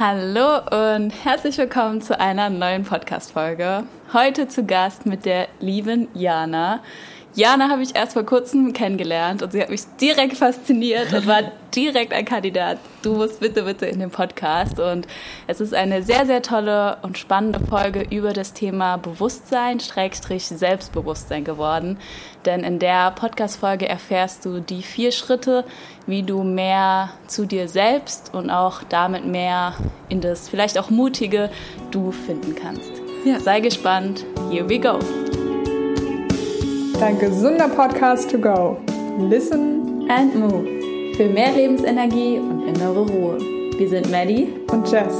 [0.00, 3.82] Hallo und herzlich willkommen zu einer neuen Podcast-Folge.
[4.12, 6.84] Heute zu Gast mit der lieben Jana.
[7.38, 11.42] Jana habe ich erst vor kurzem kennengelernt und sie hat mich direkt fasziniert und war
[11.76, 12.78] direkt ein Kandidat.
[13.02, 14.80] Du musst bitte, bitte in den Podcast.
[14.80, 15.06] Und
[15.46, 21.44] es ist eine sehr, sehr tolle und spannende Folge über das Thema Bewusstsein, Schrägstrich Selbstbewusstsein
[21.44, 21.98] geworden.
[22.44, 25.64] Denn in der Podcast-Folge erfährst du die vier Schritte,
[26.08, 29.74] wie du mehr zu dir selbst und auch damit mehr
[30.08, 31.50] in das vielleicht auch mutige
[31.92, 32.90] Du finden kannst.
[33.24, 33.38] Ja.
[33.38, 34.24] Sei gespannt.
[34.50, 34.98] Here we go.
[37.00, 38.76] Dein gesunder Podcast to go.
[39.20, 40.66] Listen and move.
[41.16, 43.38] Für mehr Lebensenergie und innere Ruhe.
[43.78, 45.14] Wir sind Maddie und Jess.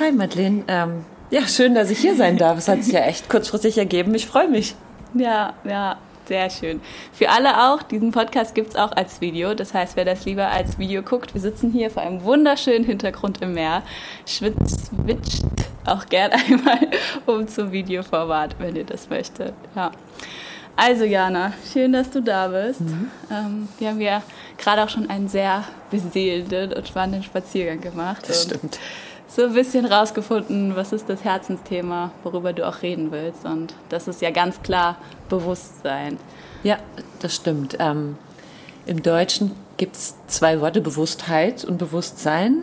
[0.00, 0.64] Hi Madeleine.
[0.68, 2.56] Ähm, ja, schön, dass ich hier sein darf.
[2.56, 4.14] Es hat sich ja echt kurzfristig ergeben.
[4.14, 4.74] Ich freue mich.
[5.12, 5.98] Ja, ja,
[6.28, 6.80] sehr schön.
[7.12, 9.54] Für alle auch, diesen Podcast gibt es auch als Video.
[9.54, 13.42] Das heißt, wer das lieber als Video guckt, wir sitzen hier vor einem wunderschönen Hintergrund
[13.42, 13.82] im Meer,
[14.26, 15.44] schwitzt, switcht
[15.84, 16.88] auch gern einmal
[17.26, 19.54] um zum Videoformat, wenn ihr das möchtet.
[19.74, 19.92] Ja.
[20.78, 22.82] Also Jana, schön, dass du da bist.
[22.82, 23.10] Mhm.
[23.30, 24.22] Ähm, wir haben ja
[24.58, 28.28] gerade auch schon einen sehr beseelenden und spannenden Spaziergang gemacht.
[28.28, 28.78] Das stimmt.
[29.28, 33.44] So ein bisschen rausgefunden, was ist das Herzensthema, worüber du auch reden willst.
[33.44, 34.96] Und das ist ja ganz klar
[35.28, 36.18] Bewusstsein.
[36.62, 36.78] Ja,
[37.20, 37.76] das stimmt.
[37.80, 38.16] Ähm,
[38.86, 42.62] Im Deutschen gibt es zwei Worte, Bewusstheit und Bewusstsein.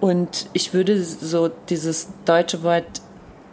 [0.00, 3.00] Und ich würde so dieses deutsche Wort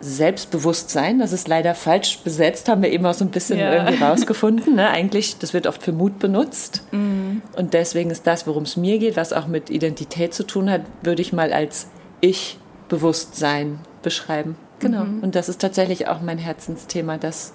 [0.02, 3.74] Selbstbewusstsein, das ist leider falsch besetzt, haben wir eben auch so ein bisschen ja.
[3.74, 4.76] irgendwie rausgefunden.
[4.76, 4.90] Ne?
[4.90, 6.84] Eigentlich, das wird oft für Mut benutzt.
[6.92, 7.21] Mhm.
[7.56, 10.82] Und deswegen ist das, worum es mir geht, was auch mit Identität zu tun hat,
[11.02, 11.88] würde ich mal als
[12.22, 14.56] Ich-Bewusstsein beschreiben.
[14.80, 15.04] Genau.
[15.04, 15.24] Mhm.
[15.24, 17.54] Und das ist tatsächlich auch mein Herzensthema, das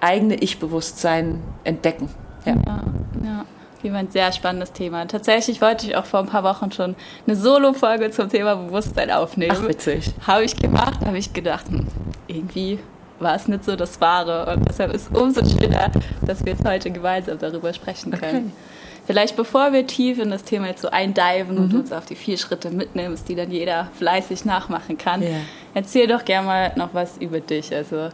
[0.00, 2.10] eigene Ich-Bewusstsein entdecken.
[2.44, 2.54] Ja.
[2.54, 2.84] ja,
[3.24, 3.46] ja
[3.82, 5.06] wie ein sehr spannendes Thema.
[5.06, 9.56] Tatsächlich wollte ich auch vor ein paar Wochen schon eine Solo-Folge zum Thema Bewusstsein aufnehmen.
[9.58, 10.12] Ach, witzig.
[10.26, 11.86] Habe ich gemacht, habe ich gedacht, hm,
[12.26, 12.78] irgendwie
[13.18, 14.54] war es nicht so das Wahre.
[14.54, 15.90] Und deshalb ist es umso schöner,
[16.22, 18.52] dass wir jetzt heute gemeinsam darüber sprechen können.
[18.52, 18.75] Okay.
[19.06, 21.64] Vielleicht bevor wir tief in das Thema jetzt so eindiven mhm.
[21.64, 25.28] und uns auf die vier Schritte mitnimmst, die dann jeder fleißig nachmachen kann, ja.
[25.74, 27.74] erzähl doch gerne mal noch was über dich.
[27.74, 28.08] Also,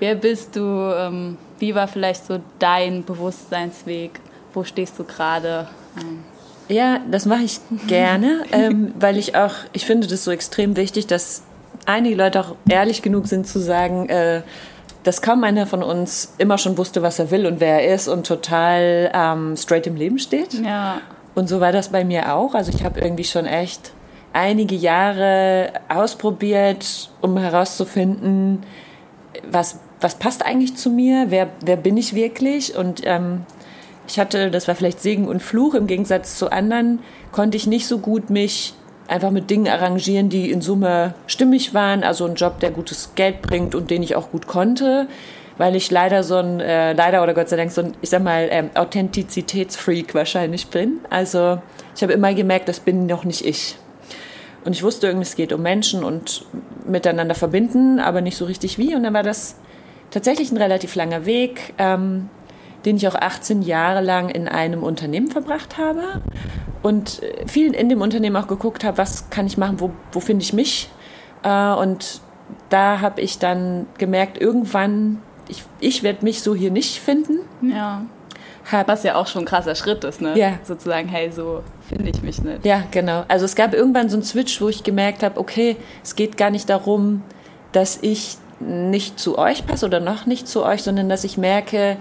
[0.00, 0.60] wer bist du?
[0.60, 4.20] Ähm, wie war vielleicht so dein Bewusstseinsweg?
[4.54, 5.68] wo stehst du gerade?
[6.68, 11.06] Ja, das mache ich gerne, ähm, weil ich auch, ich finde das so extrem wichtig,
[11.06, 11.42] dass
[11.86, 14.42] einige Leute auch ehrlich genug sind zu sagen, äh,
[15.02, 18.08] dass kaum einer von uns immer schon wusste, was er will und wer er ist
[18.08, 20.54] und total ähm, straight im Leben steht.
[20.54, 21.00] Ja.
[21.34, 22.54] Und so war das bei mir auch.
[22.54, 23.92] Also ich habe irgendwie schon echt
[24.32, 28.62] einige Jahre ausprobiert, um herauszufinden,
[29.50, 33.44] was, was passt eigentlich zu mir, wer, wer bin ich wirklich und ähm,
[34.08, 36.98] ich hatte, das war vielleicht Segen und Fluch, im Gegensatz zu anderen
[37.30, 38.74] konnte ich nicht so gut mich
[39.12, 43.42] einfach mit Dingen arrangieren, die in Summe stimmig waren, also ein Job, der gutes Geld
[43.42, 45.06] bringt und den ich auch gut konnte,
[45.58, 48.22] weil ich leider so ein, äh, leider oder Gott sei Dank so ein, ich sag
[48.22, 51.00] mal, ähm, Authentizitätsfreak wahrscheinlich bin.
[51.10, 51.60] Also
[51.94, 53.76] ich habe immer gemerkt, das bin noch nicht ich.
[54.64, 56.46] Und ich wusste irgendwie, es geht um Menschen und
[56.86, 58.94] miteinander verbinden, aber nicht so richtig wie.
[58.94, 59.56] Und dann war das
[60.10, 61.74] tatsächlich ein relativ langer Weg.
[61.76, 62.30] Ähm,
[62.84, 66.22] den ich auch 18 Jahre lang in einem Unternehmen verbracht habe
[66.82, 70.20] und äh, viel in dem Unternehmen auch geguckt habe, was kann ich machen, wo, wo
[70.20, 70.90] finde ich mich.
[71.42, 72.20] Äh, und
[72.68, 77.38] da habe ich dann gemerkt, irgendwann, ich, ich werde mich so hier nicht finden.
[77.62, 78.04] Ja.
[78.70, 80.38] Hab, was ja auch schon ein krasser Schritt ist, ne?
[80.38, 80.58] Ja.
[80.62, 82.64] Sozusagen, hey, so finde ich mich nicht.
[82.64, 83.24] Ja, genau.
[83.26, 86.50] Also es gab irgendwann so einen Switch, wo ich gemerkt habe, okay, es geht gar
[86.50, 87.22] nicht darum,
[87.72, 91.96] dass ich nicht zu euch passe oder noch nicht zu euch, sondern dass ich merke,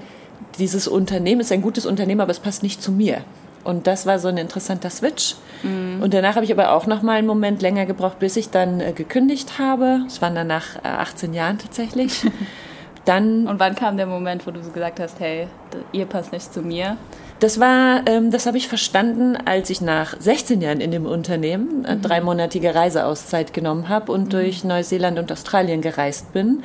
[0.57, 3.23] dieses Unternehmen ist ein gutes Unternehmen, aber es passt nicht zu mir.
[3.63, 5.35] Und das war so ein interessanter Switch.
[5.63, 6.01] Mhm.
[6.01, 8.79] Und danach habe ich aber auch noch mal einen Moment länger gebraucht, bis ich dann
[8.79, 10.01] äh, gekündigt habe.
[10.07, 12.25] Es waren dann nach äh, 18 Jahren tatsächlich.
[13.05, 15.47] dann Und wann kam der Moment, wo du so gesagt hast, hey,
[15.91, 16.97] ihr passt nicht zu mir?
[17.39, 21.85] Das war, ähm, das habe ich verstanden, als ich nach 16 Jahren in dem Unternehmen
[21.85, 22.01] äh, mhm.
[22.01, 24.29] dreimonatige Reiseauszeit genommen habe und mhm.
[24.29, 26.63] durch Neuseeland und Australien gereist bin.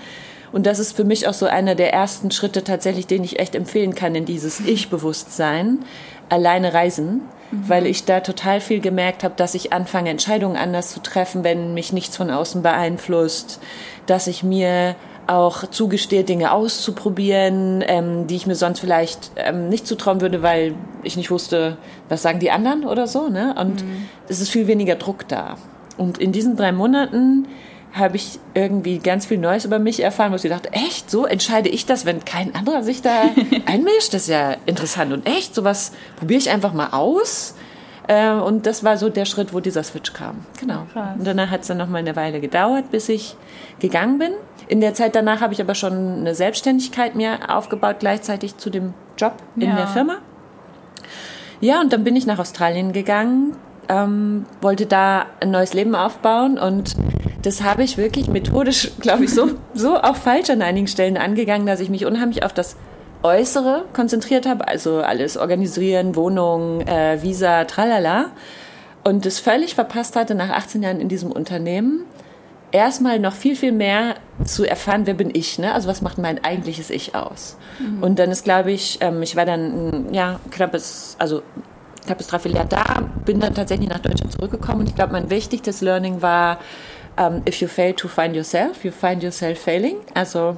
[0.56, 3.54] Und das ist für mich auch so einer der ersten Schritte tatsächlich, den ich echt
[3.54, 5.80] empfehlen kann in dieses Ich-Bewusstsein,
[6.30, 7.20] alleine reisen,
[7.50, 7.68] mhm.
[7.68, 11.74] weil ich da total viel gemerkt habe, dass ich anfange, Entscheidungen anders zu treffen, wenn
[11.74, 13.60] mich nichts von außen beeinflusst,
[14.06, 19.86] dass ich mir auch zugestehe, Dinge auszuprobieren, ähm, die ich mir sonst vielleicht ähm, nicht
[19.86, 20.72] zutrauen würde, weil
[21.02, 21.76] ich nicht wusste,
[22.08, 23.28] was sagen die anderen oder so.
[23.28, 23.54] Ne?
[23.60, 24.08] Und mhm.
[24.26, 25.58] es ist viel weniger Druck da.
[25.98, 27.46] Und in diesen drei Monaten
[27.92, 31.68] habe ich irgendwie ganz viel Neues über mich erfahren, wo ich dachte, echt, so entscheide
[31.70, 33.10] ich das, wenn kein anderer sich da
[33.66, 34.12] einmischt?
[34.12, 37.54] Das ist ja interessant und echt, sowas probiere ich einfach mal aus.
[38.08, 40.44] Äh, und das war so der Schritt, wo dieser Switch kam.
[40.60, 40.82] Genau.
[40.92, 41.16] Krass.
[41.18, 43.36] Und danach hat es dann noch mal eine Weile gedauert, bis ich
[43.80, 44.32] gegangen bin.
[44.68, 48.94] In der Zeit danach habe ich aber schon eine Selbstständigkeit mir aufgebaut, gleichzeitig zu dem
[49.16, 49.76] Job in Ja.
[49.76, 50.16] der Firma.
[51.60, 53.56] Ja, und dann bin ich nach Australien gegangen,
[53.88, 56.94] ähm, wollte da ein neues Leben aufbauen und
[57.42, 61.66] das habe ich wirklich methodisch, glaube ich, so, so auch falsch an einigen Stellen angegangen,
[61.66, 62.76] dass ich mich unheimlich auf das
[63.22, 68.30] Äußere konzentriert habe, also alles organisieren, Wohnung, äh, Visa, tralala.
[69.04, 72.04] Und das völlig verpasst hatte, nach 18 Jahren in diesem Unternehmen
[72.72, 75.72] erstmal noch viel, viel mehr zu erfahren, wer bin ich, ne?
[75.72, 77.56] Also was macht mein eigentliches Ich aus?
[78.00, 81.42] Und dann ist, glaube ich, ähm, ich war dann, ja, knappes, also
[82.06, 86.22] knappes Dreivierteljahr da, bin dann tatsächlich nach Deutschland zurückgekommen und ich glaube, mein wichtigstes Learning
[86.22, 86.58] war,
[87.16, 89.96] ähm, if you fail to find yourself, you find yourself failing.
[90.14, 90.56] Also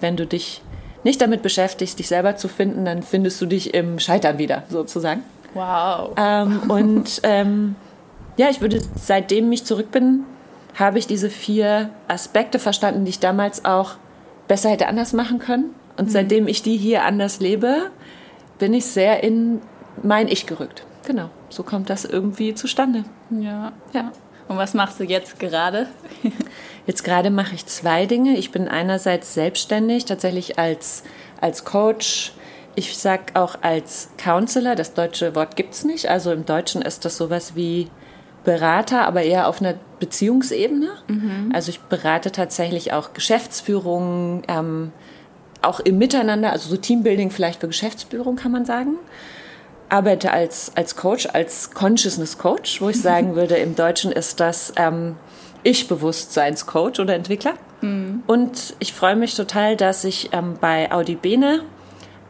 [0.00, 0.62] wenn du dich
[1.02, 5.22] nicht damit beschäftigst, dich selber zu finden, dann findest du dich im Scheitern wieder, sozusagen.
[5.52, 6.12] Wow.
[6.16, 7.76] Ähm, und ähm,
[8.36, 10.24] ja, ich würde, seitdem ich zurück bin,
[10.74, 13.92] habe ich diese vier Aspekte verstanden, die ich damals auch
[14.48, 15.74] besser hätte anders machen können.
[15.96, 17.90] Und seitdem ich die hier anders lebe,
[18.58, 19.60] bin ich sehr in
[20.04, 20.84] mein Ich gerückt.
[21.06, 23.04] Genau, so kommt das irgendwie zustande.
[23.30, 23.72] Ja.
[23.92, 24.12] ja.
[24.48, 25.88] Und was machst du jetzt gerade?
[26.86, 28.36] Jetzt gerade mache ich zwei Dinge.
[28.36, 31.02] Ich bin einerseits selbstständig, tatsächlich als,
[31.40, 32.32] als Coach.
[32.74, 36.10] Ich sag auch als Counselor, das deutsche Wort gibt's nicht.
[36.10, 37.88] Also im Deutschen ist das sowas wie
[38.44, 40.88] Berater, aber eher auf einer Beziehungsebene.
[41.54, 44.92] Also ich berate tatsächlich auch Geschäftsführung, ähm,
[45.62, 48.98] auch im Miteinander, also so Teambuilding vielleicht für Geschäftsführung kann man sagen.
[49.94, 54.72] Arbeite als, als Coach, als Consciousness Coach, wo ich sagen würde, im Deutschen ist das
[54.76, 55.16] ähm,
[55.62, 57.54] Ich-Bewusstseinscoach oder Entwickler.
[58.26, 61.64] Und ich freue mich total, dass ich ähm, bei Audibene,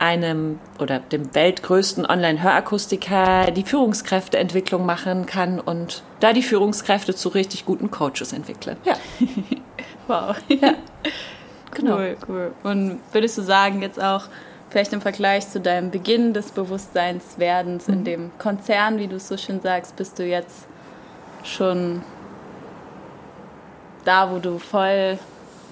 [0.01, 7.65] einem oder dem weltgrößten Online-Hörakustiker, die Führungskräfteentwicklung machen kann und da die Führungskräfte zu richtig
[7.65, 8.77] guten Coaches entwickle.
[8.85, 8.97] Ja,
[10.07, 10.37] Wow.
[11.75, 11.97] genau.
[11.97, 12.53] Cool, cool.
[12.63, 14.25] Und würdest du sagen, jetzt auch
[14.75, 17.95] vielleicht im Vergleich zu deinem Beginn des Bewusstseinswerdens Mhm.
[17.95, 20.67] in dem Konzern, wie du es so schön sagst, bist du jetzt
[21.45, 22.03] schon
[24.05, 25.17] da, wo du voll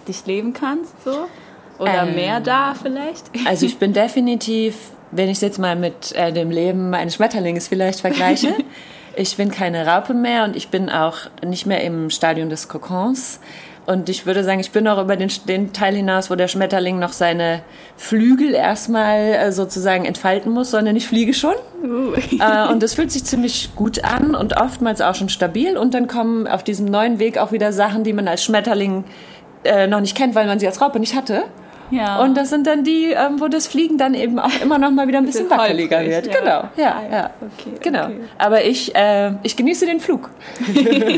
[0.07, 1.27] dich leben kannst, so?
[1.81, 2.15] Oder Ähm.
[2.15, 3.25] mehr da vielleicht?
[3.45, 4.77] Also ich bin definitiv,
[5.11, 8.55] wenn ich es jetzt mal mit äh, dem Leben eines Schmetterlings vielleicht vergleiche,
[9.17, 13.41] ich bin keine Raupe mehr und ich bin auch nicht mehr im Stadium des Kokons.
[13.85, 17.01] Und ich würde sagen, ich bin auch über den, den Teil hinaus, wo der Schmetterling
[17.01, 17.63] noch seine
[17.97, 21.55] Flügel erstmal äh, sozusagen entfalten muss, sondern ich fliege schon.
[21.83, 22.13] Uh.
[22.39, 25.77] Äh, und das fühlt sich ziemlich gut an und oftmals auch schon stabil.
[25.77, 29.05] Und dann kommen auf diesem neuen Weg auch wieder Sachen, die man als Schmetterling
[29.65, 31.43] äh, noch nicht kennt, weil man sie als Raupe nicht hatte.
[31.93, 32.21] Ja.
[32.23, 35.07] Und das sind dann die, ähm, wo das Fliegen dann eben auch immer noch mal
[35.07, 36.27] wieder ein bisschen wackeliger wird.
[36.27, 36.33] ja.
[36.41, 37.11] Genau, ja, Ah, ja.
[37.19, 37.31] ja.
[37.41, 38.05] Okay, genau.
[38.07, 38.21] okay.
[38.39, 40.31] Aber ich, äh, ich genieße den Flug.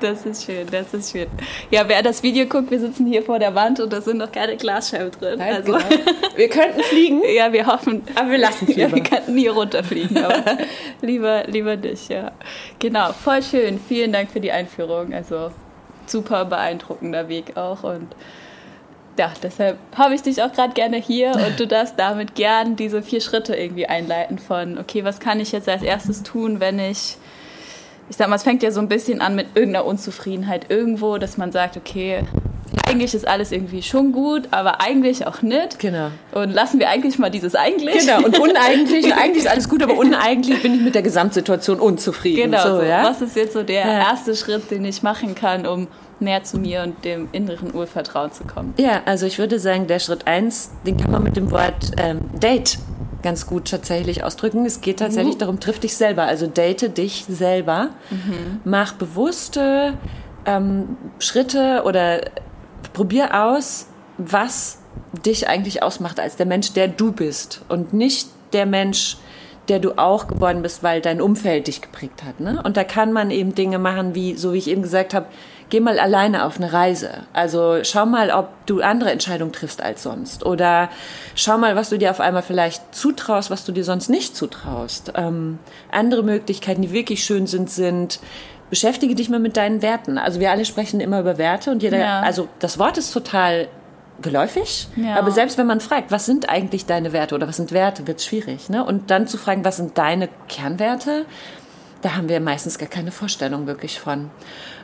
[0.00, 1.26] Das ist schön, das ist schön.
[1.70, 4.32] Ja, wer das Video guckt, wir sitzen hier vor der Wand und da sind noch
[4.32, 5.40] keine Glasscheiben drin.
[5.40, 5.84] also, genau.
[6.36, 8.02] Wir könnten fliegen, ja, wir hoffen.
[8.14, 8.96] aber wir lassen es Ja, lieber.
[8.96, 10.42] wir könnten hier runterfliegen, aber
[11.02, 12.32] lieber, lieber nicht, ja.
[12.78, 13.78] Genau, voll schön.
[13.88, 15.12] Vielen Dank für die Einführung.
[15.12, 15.50] Also
[16.06, 18.08] super beeindruckender Weg auch und
[19.18, 23.02] ja, deshalb habe ich dich auch gerade gerne hier und du darfst damit gern diese
[23.02, 27.16] vier Schritte irgendwie einleiten von, okay, was kann ich jetzt als erstes tun, wenn ich,
[28.08, 31.36] ich sag mal, es fängt ja so ein bisschen an mit irgendeiner Unzufriedenheit irgendwo, dass
[31.36, 32.22] man sagt, okay,
[32.88, 35.78] eigentlich ist alles irgendwie schon gut, aber eigentlich auch nicht.
[35.80, 36.10] Genau.
[36.32, 37.98] Und lassen wir eigentlich mal dieses eigentlich.
[37.98, 41.78] Genau, und uneigentlich, und eigentlich ist alles gut, aber uneigentlich bin ich mit der Gesamtsituation
[41.78, 42.50] unzufrieden.
[42.52, 43.04] Genau, so, ja?
[43.04, 43.98] was ist jetzt so der Ja.
[44.10, 45.88] erste Schritt, den ich machen kann, um
[46.20, 48.74] näher zu mir und dem inneren Urvertrauen zu kommen?
[48.76, 52.20] Ja, also ich würde sagen, der Schritt eins, den kann man mit dem Wort ähm,
[52.38, 52.78] Date
[53.22, 54.64] ganz gut tatsächlich ausdrücken.
[54.64, 56.24] Es geht tatsächlich darum, triff dich selber.
[56.24, 57.90] Also date dich selber.
[58.64, 59.94] Mach bewusste
[60.46, 62.22] ähm, Schritte oder
[62.92, 64.78] probier aus, was
[65.24, 69.16] dich eigentlich ausmacht als der Mensch, der du bist und nicht der Mensch,
[69.68, 72.40] der du auch geworden bist, weil dein Umfeld dich geprägt hat.
[72.40, 72.60] Ne?
[72.64, 75.26] Und da kann man eben Dinge machen, wie, so wie ich eben gesagt habe,
[75.70, 77.10] geh mal alleine auf eine Reise.
[77.32, 80.44] Also schau mal, ob du andere Entscheidungen triffst als sonst.
[80.44, 80.90] Oder
[81.34, 85.12] schau mal, was du dir auf einmal vielleicht zutraust, was du dir sonst nicht zutraust.
[85.16, 85.58] Ähm,
[85.90, 88.20] andere Möglichkeiten, die wirklich schön sind, sind,
[88.68, 90.18] beschäftige dich mal mit deinen Werten.
[90.18, 92.20] Also wir alle sprechen immer über Werte und jeder, Ja.
[92.20, 93.68] also das Wort ist total
[94.22, 95.16] geläufig, Ja.
[95.16, 98.18] aber selbst wenn man fragt, was sind eigentlich deine Werte oder was sind Werte, wird
[98.18, 98.68] es schwierig.
[98.68, 98.84] Ne?
[98.84, 101.24] Und dann zu fragen, was sind deine Kernwerte,
[102.02, 104.30] da haben wir meistens gar keine Vorstellung wirklich von.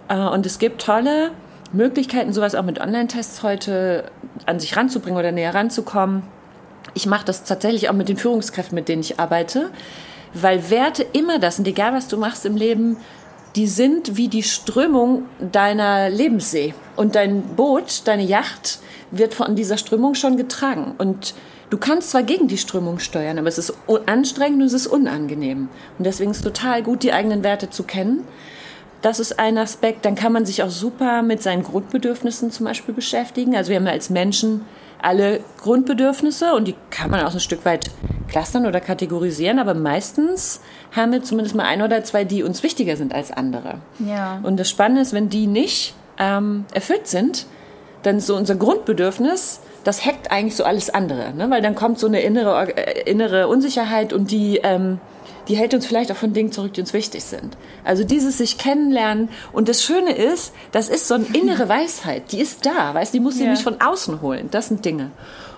[0.08, 1.32] Äh, Und es gibt tolle
[1.72, 4.10] Möglichkeiten, sowas auch mit Online-Tests heute
[4.46, 6.22] an sich ranzubringen oder näher ranzukommen.
[6.94, 9.70] Ich mache das tatsächlich auch mit den Führungskräften, mit denen ich arbeite,
[10.32, 12.96] weil Werte immer das sind, egal was du machst im Leben,
[13.56, 16.74] die sind wie die Strömung deiner Lebenssee.
[16.94, 18.78] Und dein Boot, deine Yacht
[19.10, 20.94] wird von dieser Strömung schon getragen.
[20.98, 21.34] Und
[21.70, 23.72] du kannst zwar gegen die Strömung steuern, aber es ist
[24.06, 25.68] anstrengend und es ist unangenehm.
[25.98, 28.24] Und deswegen ist es total gut, die eigenen Werte zu kennen.
[29.06, 30.04] Das ist ein Aspekt.
[30.04, 33.54] Dann kann man sich auch super mit seinen Grundbedürfnissen zum Beispiel beschäftigen.
[33.54, 34.62] Also wir haben ja als Menschen
[35.00, 37.92] alle Grundbedürfnisse und die kann man auch ein Stück weit
[38.26, 40.60] clustern oder kategorisieren, aber meistens
[40.90, 43.76] haben wir zumindest mal ein oder zwei, die uns wichtiger sind als andere.
[44.00, 44.40] Ja.
[44.42, 47.46] Und das Spannende ist, wenn die nicht ähm, erfüllt sind,
[48.02, 51.48] dann ist so unser Grundbedürfnis, das hackt eigentlich so alles andere, ne?
[51.48, 54.98] weil dann kommt so eine innere, äh, innere Unsicherheit und die ähm,
[55.48, 57.56] die hält uns vielleicht auch von Dingen zurück, die uns wichtig sind.
[57.84, 59.28] Also dieses sich kennenlernen.
[59.52, 62.32] Und das Schöne ist, das ist so eine innere Weisheit.
[62.32, 63.50] Die ist da, weißt die muss sie ja.
[63.50, 64.48] nicht von außen holen.
[64.50, 65.10] Das sind Dinge.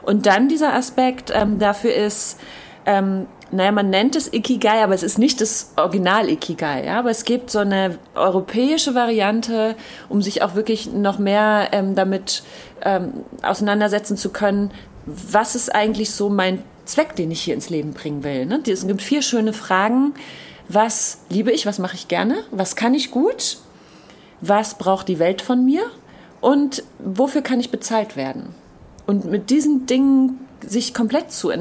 [0.02, 2.38] Und dann dieser Aspekt ähm, dafür ist,
[2.87, 6.85] ähm, naja, man nennt es Ikigai, aber es ist nicht das Original Ikigai.
[6.85, 6.99] Ja?
[6.99, 9.75] Aber es gibt so eine europäische Variante,
[10.09, 12.42] um sich auch wirklich noch mehr ähm, damit
[12.83, 14.71] ähm, auseinandersetzen zu können.
[15.07, 18.47] Was ist eigentlich so mein Zweck, den ich hier ins Leben bringen will.
[18.47, 18.62] Ne?
[18.66, 20.14] Es gibt vier schöne Fragen.
[20.68, 21.66] Was liebe ich?
[21.66, 22.45] Was mache ich gerne?
[22.50, 23.59] Was kann ich gut?
[24.40, 25.83] Was braucht die Welt von mir?
[26.40, 28.54] Und wofür kann ich bezahlt werden?
[29.07, 31.52] Und mit diesen Dingen sich komplett zu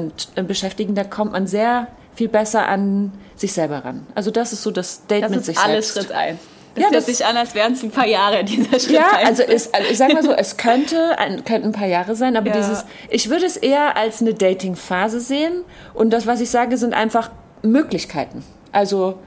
[0.46, 4.06] beschäftigen, da kommt man sehr viel besser an sich selber ran.
[4.14, 6.08] Also das ist so das Date das mit sich alles selbst.
[6.08, 6.40] Schritt eins.
[6.78, 8.90] Das ja, hört sich an, als wären es ein paar Jahre dieser Schritt.
[8.90, 12.16] Ja, also es, also ich sag mal so, es könnte ein, könnten ein paar Jahre
[12.16, 12.56] sein, aber ja.
[12.56, 16.94] dieses, ich würde es eher als eine Dating-Phase sehen und das, was ich sage, sind
[16.94, 17.30] einfach
[17.62, 18.44] Möglichkeiten.
[18.72, 19.18] Also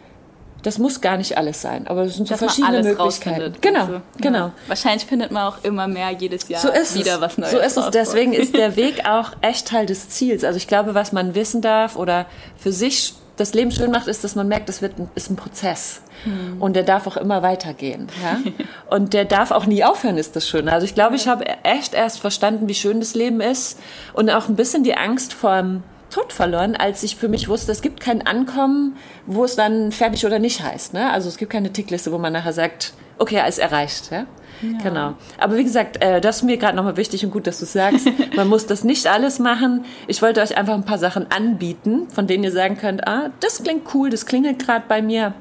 [0.63, 3.55] das muss gar nicht alles sein, aber es sind so Dass verschiedene Möglichkeiten.
[3.61, 4.37] Genau, also, genau.
[4.37, 4.53] Ja.
[4.67, 7.21] Wahrscheinlich findet man auch immer mehr jedes Jahr so wieder es.
[7.21, 7.51] was Neues.
[7.51, 7.89] So ist es.
[7.91, 10.43] Deswegen ist der Weg auch echt Teil des Ziels.
[10.43, 12.27] Also ich glaube, was man wissen darf oder
[12.57, 15.35] für sich das Leben schön macht, ist, dass man merkt, das wird ein, ist ein
[15.35, 16.01] Prozess.
[16.23, 16.61] Hm.
[16.61, 18.07] Und der darf auch immer weitergehen.
[18.21, 18.39] Ja?
[18.95, 20.71] Und der darf auch nie aufhören, ist das Schöne.
[20.71, 23.79] Also ich glaube, ich habe echt erst verstanden, wie schön das Leben ist
[24.13, 27.71] und auch ein bisschen die Angst vor dem Tod verloren, als ich für mich wusste,
[27.71, 30.93] es gibt kein Ankommen, wo es dann fertig oder nicht heißt.
[30.93, 31.09] Ne?
[31.11, 34.11] Also es gibt keine Tickliste, wo man nachher sagt, okay, alles erreicht.
[34.11, 34.25] Ja?
[34.61, 34.77] Ja.
[34.83, 35.13] Genau.
[35.37, 38.07] Aber wie gesagt, äh, das ist mir gerade nochmal wichtig und gut, dass du sagst,
[38.35, 39.85] man muss das nicht alles machen.
[40.07, 43.63] Ich wollte euch einfach ein paar Sachen anbieten, von denen ihr sagen könnt, ah, das
[43.63, 45.33] klingt cool, das klingelt gerade bei mir.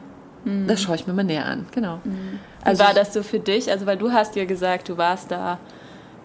[0.45, 0.67] Mhm.
[0.67, 1.67] Das schaue ich mir mal näher an.
[1.73, 2.01] Genau.
[2.05, 2.39] Mhm.
[2.65, 3.71] Also, Wie war das so für dich?
[3.71, 5.59] Also, weil du hast ja gesagt, du warst da,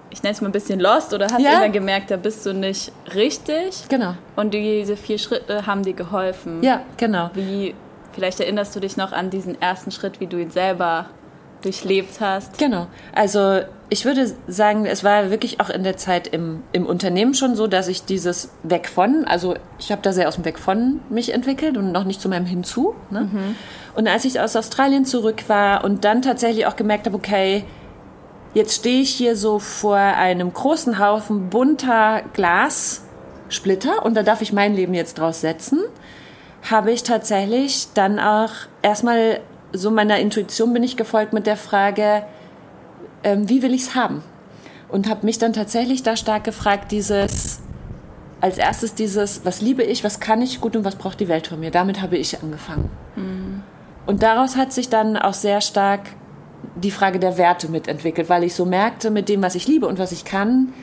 [0.09, 1.51] ich nenne es mal ein bisschen lost oder hast ja.
[1.51, 3.87] irgendwann gemerkt, da bist du nicht richtig.
[3.89, 4.15] Genau.
[4.35, 6.63] Und diese vier Schritte haben dir geholfen.
[6.63, 7.29] Ja, genau.
[7.33, 7.73] Wie,
[8.13, 11.07] vielleicht erinnerst du dich noch an diesen ersten Schritt, wie du ihn selber
[11.65, 12.57] durchlebt hast.
[12.57, 12.87] Genau.
[13.13, 17.55] Also ich würde sagen, es war wirklich auch in der Zeit im, im Unternehmen schon
[17.55, 21.01] so, dass ich dieses Weg von, also ich habe da sehr aus dem Weg von
[21.09, 22.95] mich entwickelt und noch nicht zu meinem Hinzu.
[23.11, 23.29] Ne?
[23.31, 23.55] Mhm.
[23.95, 27.63] Und als ich aus Australien zurück war und dann tatsächlich auch gemerkt habe, okay,
[28.53, 34.51] jetzt stehe ich hier so vor einem großen Haufen bunter Glassplitter und da darf ich
[34.51, 35.79] mein Leben jetzt draus setzen,
[36.69, 39.41] habe ich tatsächlich dann auch erstmal
[39.77, 42.23] so meiner Intuition bin ich gefolgt mit der Frage,
[43.23, 44.23] ähm, wie will ich es haben?
[44.89, 47.59] Und habe mich dann tatsächlich da stark gefragt, dieses,
[48.41, 51.47] als erstes dieses, was liebe ich, was kann ich gut und was braucht die Welt
[51.47, 51.71] von mir?
[51.71, 52.89] Damit habe ich angefangen.
[53.15, 53.63] Mhm.
[54.05, 56.01] Und daraus hat sich dann auch sehr stark
[56.75, 59.99] die Frage der Werte mitentwickelt, weil ich so merkte, mit dem, was ich liebe und
[59.99, 60.73] was ich kann,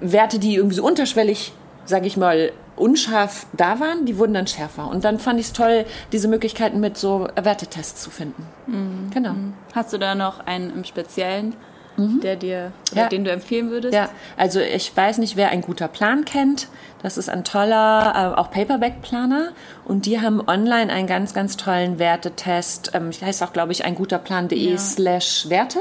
[0.00, 1.52] Werte, die irgendwie so unterschwellig,
[1.90, 4.88] sage ich mal, unscharf da waren, die wurden dann schärfer.
[4.88, 8.46] Und dann fand ich es toll, diese Möglichkeiten mit so Wertetests zu finden.
[8.66, 9.10] Mhm.
[9.12, 9.32] Genau.
[9.32, 9.54] Mhm.
[9.74, 11.54] Hast du da noch einen im Speziellen,
[11.98, 12.20] mhm.
[12.20, 13.08] der dir, ja.
[13.08, 13.92] den du empfehlen würdest?
[13.92, 16.68] Ja, also ich weiß nicht, wer ein guter Plan kennt.
[17.02, 19.50] Das ist ein toller, äh, auch Paperback-Planer.
[19.84, 22.92] Und die haben online einen ganz, ganz tollen Wertetest.
[22.94, 24.78] Ähm, ich heiße auch, glaube ich, ein guter Plan.de ja.
[24.78, 25.80] slash Werte.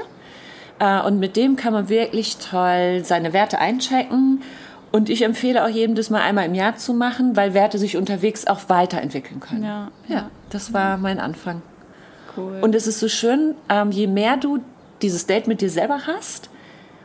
[0.79, 4.41] Äh, und mit dem kann man wirklich toll seine Werte einchecken
[4.91, 7.97] und ich empfehle auch jedem, das mal einmal im Jahr zu machen, weil Werte sich
[7.97, 9.63] unterwegs auch weiterentwickeln können.
[9.63, 11.61] Ja, ja das war mein Anfang.
[12.35, 12.59] Cool.
[12.61, 14.59] Und es ist so schön, ähm, je mehr du
[15.01, 16.49] dieses Date mit dir selber hast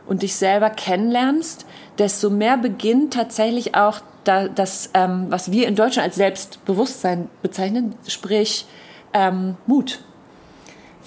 [0.07, 1.65] und dich selber kennenlernst,
[1.97, 7.95] desto mehr beginnt tatsächlich auch da, das, ähm, was wir in Deutschland als Selbstbewusstsein bezeichnen,
[8.07, 8.65] sprich
[9.13, 9.99] ähm, Mut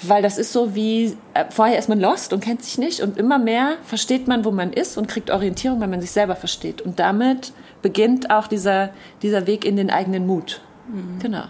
[0.02, 3.16] weil das ist so wie, äh, vorher ist man lost und kennt sich nicht und
[3.18, 6.80] immer mehr versteht man, wo man ist und kriegt Orientierung, wenn man sich selber versteht.
[6.82, 7.52] Und damit
[7.82, 8.90] beginnt auch dieser,
[9.22, 10.60] dieser Weg in den eigenen Mut.
[10.92, 11.18] Mhm.
[11.20, 11.44] Genau.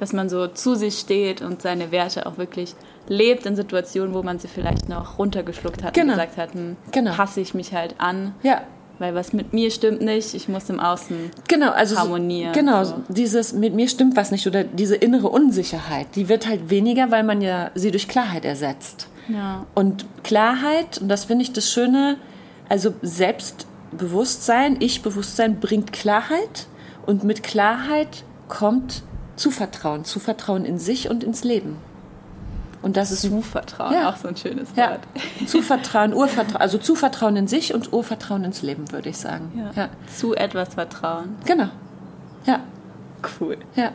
[0.00, 2.74] dass man so zu sich steht und seine Werte auch wirklich
[3.06, 6.14] lebt in Situationen, wo man sie vielleicht noch runtergeschluckt hat Genau.
[6.14, 7.12] und gesagt hat, hm, Genau.
[7.12, 8.62] passe ich mich halt an, Ja,
[9.02, 11.30] weil was mit mir stimmt nicht, ich muss im Außen.
[11.48, 12.94] Genau, also so- harmonieren, Genau, so.
[13.08, 17.24] dieses mit mir stimmt was nicht oder diese innere Unsicherheit, die wird halt weniger, weil
[17.24, 19.08] man ja sie durch Klarheit ersetzt.
[19.28, 19.66] Ja.
[19.74, 22.16] Und Klarheit, und das finde ich das Schöne,
[22.70, 26.66] also Selbstbewusstsein, Ich-Bewusstsein bringt Klarheit
[27.06, 29.02] und mit Klarheit kommt
[29.36, 31.76] Zuvertrauen, Zuvertrauen in sich und ins Leben.
[32.82, 34.10] Und das ist Zuvertrauen, Ja.
[34.10, 35.00] auch so ein schönes ja, Wort.
[35.46, 39.52] Zuvertrauen, Urvertrauen, also Zuvertrauen in sich und Urvertrauen ins Leben, würde ich sagen.
[39.56, 39.82] Ja.
[39.84, 39.88] ja.
[40.14, 41.36] Zu etwas vertrauen.
[41.44, 41.68] Genau.
[42.44, 42.60] Ja,
[43.40, 43.56] Cool.
[43.76, 43.92] ja.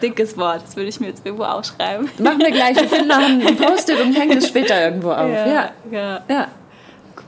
[0.00, 2.08] Dickes Wort, das würde ich mir jetzt irgendwo aufschreiben.
[2.18, 2.74] Machen wir gleich.
[2.80, 5.28] Wir finden noch ein Post-it und hängen es später irgendwo auf.
[5.28, 6.20] Ja, ja.
[6.26, 6.46] ja.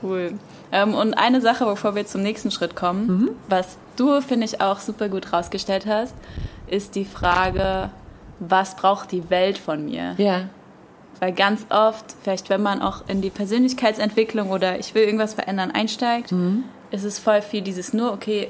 [0.01, 0.33] Cool.
[0.71, 3.29] Ähm, und eine Sache, bevor wir zum nächsten Schritt kommen, Mhm.
[3.47, 6.15] was du, finde ich, auch super gut rausgestellt hast,
[6.65, 7.91] ist die Frage,
[8.39, 10.15] was braucht die Welt von mir?
[10.17, 10.41] ja.
[11.23, 15.71] Weil ganz oft, vielleicht wenn man auch in die Persönlichkeitsentwicklung oder ich will irgendwas verändern
[15.71, 16.65] einsteigt, Mhm.
[16.91, 18.49] ist es voll viel dieses nur, okay,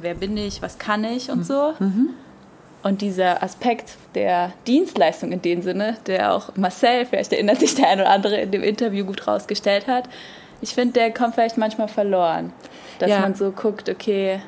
[0.00, 1.34] wer bin ich, was kann ich Mhm.
[1.34, 1.74] und so.
[2.82, 7.88] Und dieser Aspekt der Dienstleistung in dem Sinne, der auch Marcel, vielleicht erinnert sich der
[7.90, 10.08] ein oder andere, in dem Interview gut rausgestellt hat,
[10.62, 12.50] ich finde, der kommt vielleicht manchmal verloren.
[12.98, 13.20] Dass Ja.
[13.20, 14.40] man so guckt, okay,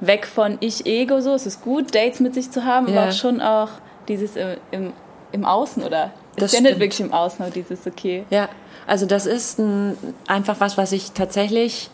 [0.00, 3.00] weg von Ich-Ego, so, es ist gut, Dates mit sich zu haben, Ja.
[3.00, 3.70] aber auch schon auch
[4.08, 4.92] dieses im, im,
[5.32, 6.80] im Außen oder Das sendet stimmt.
[6.80, 8.48] wirklich im Außen, aber dieses, okay, Ja,
[8.86, 11.90] also das ist ein, einfach was, was ich tatsächlich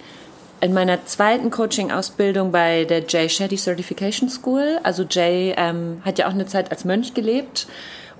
[0.60, 6.28] in meiner zweiten Coaching-Ausbildung bei der Jay Shetty Certification School, also Jay ähm, hat ja
[6.28, 7.66] auch eine Zeit als Mönch gelebt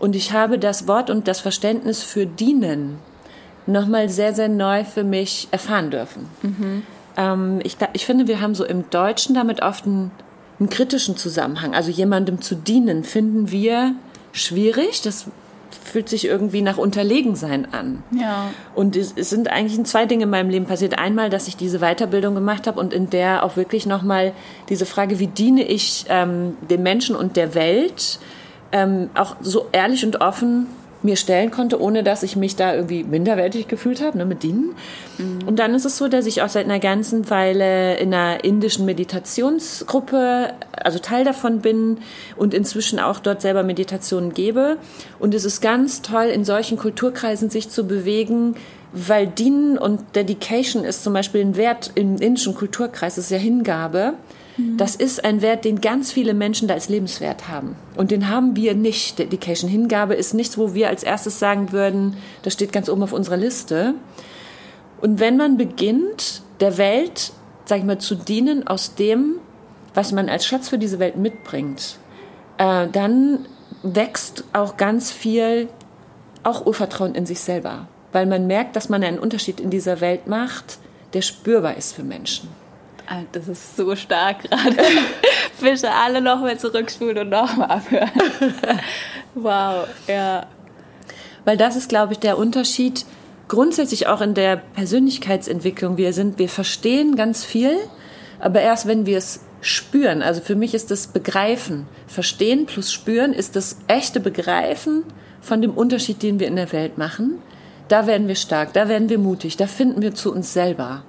[0.00, 2.98] und ich habe das Wort und das Verständnis für dienen
[3.66, 6.28] nochmal sehr, sehr neu für mich erfahren dürfen.
[7.16, 10.10] Ähm, ich, ich finde, wir haben so im Deutschen damit oft einen,
[10.58, 11.74] einen kritischen Zusammenhang.
[11.74, 13.94] Also jemandem zu dienen, finden wir
[14.32, 15.02] schwierig.
[15.02, 15.26] Das
[15.74, 18.02] fühlt sich irgendwie nach Unterlegensein an.
[18.10, 20.98] ja, Und es, es sind eigentlich zwei Dinge in meinem Leben passiert.
[20.98, 24.32] Einmal, dass ich diese Weiterbildung gemacht habe und in der auch wirklich nochmal
[24.68, 28.18] diese Frage, wie diene ich ähm, dem Menschen und der Welt,
[28.72, 30.66] ähm, auch so ehrlich und offen
[31.04, 34.74] mir stellen konnte, ohne dass ich mich da irgendwie minderwertig gefühlt habe, ne, mit Dienen.
[35.46, 38.86] Und dann ist es so, dass ich auch seit einer ganzen Weile in einer indischen
[38.86, 41.98] Meditationsgruppe, also Teil davon bin
[42.36, 44.78] und inzwischen auch dort selber Meditationen gebe.
[45.18, 48.56] Und es ist ganz toll, in solchen Kulturkreisen sich zu bewegen,
[48.92, 53.38] weil Dienen und Dedication ist zum Beispiel ein Wert im indischen Kulturkreis, das ist ja
[53.38, 54.14] Hingabe.
[54.58, 57.76] Das ist ein Wert, den ganz viele Menschen da als lebenswert haben.
[57.96, 59.18] Und den haben wir nicht.
[59.18, 63.14] Dedication, Hingabe ist nichts, wo wir als erstes sagen würden, das steht ganz oben auf
[63.14, 63.94] unserer Liste.
[65.00, 67.32] Und wenn man beginnt, der Welt,
[67.64, 69.36] sag ich mal, zu dienen aus dem,
[69.94, 71.98] was man als Schatz für diese Welt mitbringt,
[72.58, 73.46] äh, dann
[73.82, 75.68] wächst auch ganz viel
[76.42, 77.88] auch Urvertrauen in sich selber.
[78.12, 80.78] Weil man merkt, dass man einen Unterschied in dieser Welt macht,
[81.14, 82.48] der spürbar ist für Menschen.
[83.12, 84.74] Ah, das ist so stark gerade.
[85.60, 88.10] Bitte alle nochmal zurückspulen und nochmal abhören.
[89.34, 90.46] wow, ja.
[91.44, 93.04] Weil das ist, glaube ich, der Unterschied
[93.48, 95.98] grundsätzlich auch in der Persönlichkeitsentwicklung.
[95.98, 97.76] Wir sind, wir verstehen ganz viel,
[98.40, 100.22] aber erst wenn wir es spüren.
[100.22, 101.86] Also für mich ist das Begreifen.
[102.06, 105.04] Verstehen plus spüren ist das echte Begreifen
[105.42, 107.42] von dem Unterschied, den wir in der Welt machen.
[107.88, 111.04] Da werden wir stark, da werden wir mutig, da finden wir zu uns selber.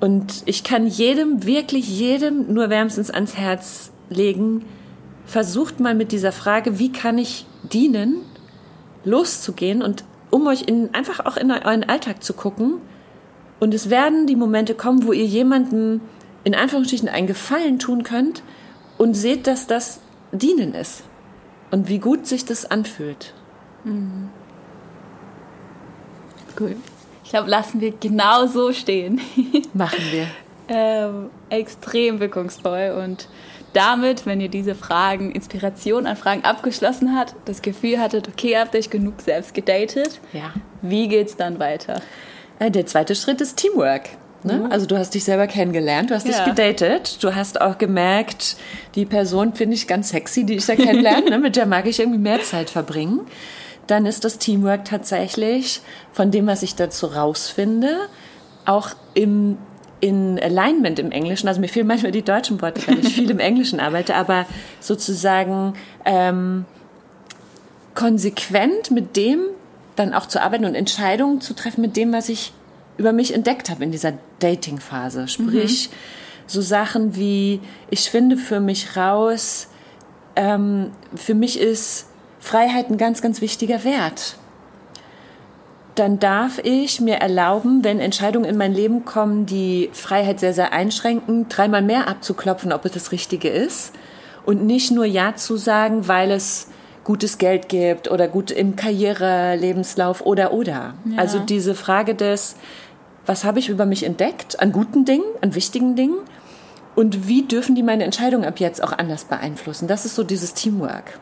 [0.00, 4.64] Und ich kann jedem, wirklich jedem nur wärmstens ans Herz legen,
[5.26, 8.16] versucht mal mit dieser Frage, wie kann ich dienen,
[9.04, 12.74] loszugehen und um euch in, einfach auch in euren Alltag zu gucken.
[13.58, 16.00] Und es werden die Momente kommen, wo ihr jemandem
[16.44, 18.42] in Anführungsstrichen einen Gefallen tun könnt
[18.96, 20.00] und seht, dass das
[20.32, 21.02] Dienen ist.
[21.70, 23.34] Und wie gut sich das anfühlt.
[26.58, 26.76] Cool.
[27.30, 29.20] Ich glaube, lassen wir genau so stehen.
[29.72, 30.26] Machen wir.
[30.68, 33.28] ähm, extrem wirkungsvoll und
[33.72, 38.74] damit, wenn ihr diese Fragen, Inspiration an Fragen abgeschlossen habt, das Gefühl hattet, okay, habt
[38.74, 40.52] euch genug selbst gedatet, Ja.
[40.82, 42.02] wie geht's dann weiter?
[42.58, 44.08] Äh, Der zweite Schritt ist Teamwork.
[44.42, 44.66] Ne?
[44.68, 46.44] Also du hast dich selber kennengelernt, du hast dich Ja.
[46.46, 48.56] gedatet, du hast auch gemerkt,
[48.96, 51.38] die Person finde ich ganz sexy, die ich da kennenlerne, ne?
[51.38, 53.20] mit der mag ich irgendwie mehr Zeit verbringen.
[53.90, 55.80] Dann ist das Teamwork tatsächlich
[56.12, 57.96] von dem, was ich dazu rausfinde,
[58.64, 59.58] auch im
[59.98, 63.38] in Alignment im Englischen, also mir fehlen manchmal die deutschen Worte, weil ich viel im
[63.38, 64.46] Englischen arbeite, aber
[64.80, 65.74] sozusagen
[66.06, 66.64] ähm,
[67.94, 69.40] konsequent mit dem
[69.96, 72.52] dann auch zu arbeiten und Entscheidungen zu treffen mit dem, was ich
[72.96, 75.28] über mich entdeckt habe in dieser Dating-Phase.
[75.28, 75.90] Sprich,
[76.46, 79.68] so Sachen wie, ich finde für mich raus,
[80.36, 82.06] ähm, für mich ist
[82.40, 84.36] Freiheit ein ganz, ganz wichtiger Wert.
[85.94, 90.72] Dann darf ich mir erlauben, wenn Entscheidungen in mein Leben kommen, die Freiheit sehr, sehr
[90.72, 93.92] einschränken, dreimal mehr abzuklopfen, ob es das Richtige ist.
[94.46, 96.68] Und nicht nur Ja zu sagen, weil es
[97.04, 100.94] gutes Geld gibt oder gut im Karriere, Lebenslauf oder oder.
[101.04, 101.18] Ja.
[101.18, 102.56] Also diese Frage des,
[103.26, 106.18] was habe ich über mich entdeckt an guten Dingen, an wichtigen Dingen
[106.94, 109.88] und wie dürfen die meine Entscheidung ab jetzt auch anders beeinflussen?
[109.88, 111.18] Das ist so dieses Teamwork.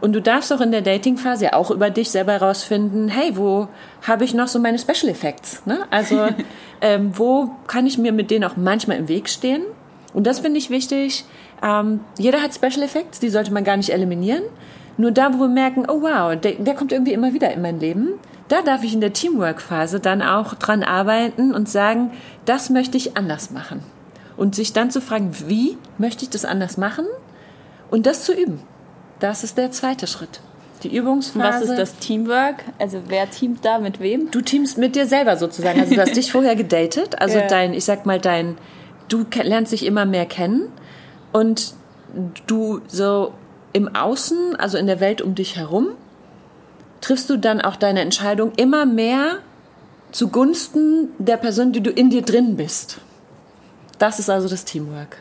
[0.00, 3.68] Und du darfst auch in der Dating-Phase ja auch über dich selber herausfinden, hey, wo
[4.06, 5.64] habe ich noch so meine Special Effects?
[5.66, 5.80] Ne?
[5.90, 6.28] Also
[6.80, 9.62] ähm, wo kann ich mir mit denen auch manchmal im Weg stehen?
[10.12, 11.24] Und das finde ich wichtig.
[11.62, 14.42] Ähm, jeder hat Special Effects, die sollte man gar nicht eliminieren.
[14.98, 17.80] Nur da, wo wir merken, oh wow, der, der kommt irgendwie immer wieder in mein
[17.80, 18.14] Leben,
[18.48, 22.12] da darf ich in der Teamwork-Phase dann auch dran arbeiten und sagen,
[22.44, 23.80] das möchte ich anders machen.
[24.36, 27.06] Und sich dann zu fragen, wie möchte ich das anders machen?
[27.90, 28.60] Und das zu üben.
[29.20, 30.40] Das ist der zweite Schritt.
[30.82, 31.62] Die Übungsphase.
[31.62, 32.56] Was ist das Teamwork?
[32.78, 34.30] Also wer teamt da mit wem?
[34.30, 35.80] Du teamst mit dir selber sozusagen.
[35.80, 37.20] Also du hast dich vorher gedatet.
[37.20, 37.46] Also ja.
[37.46, 38.58] dein, ich sag mal, dein,
[39.08, 40.70] du lernst dich immer mehr kennen
[41.32, 41.74] und
[42.46, 43.32] du so
[43.72, 45.88] im Außen, also in der Welt um dich herum,
[47.00, 49.38] triffst du dann auch deine Entscheidung immer mehr
[50.12, 52.98] zugunsten der Person, die du in dir drin bist.
[53.98, 55.18] Das ist also das Teamwork.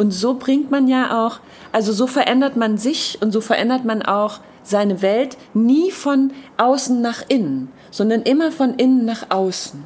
[0.00, 1.40] Und so bringt man ja auch,
[1.72, 7.02] also so verändert man sich und so verändert man auch seine Welt nie von außen
[7.02, 9.84] nach innen, sondern immer von innen nach außen.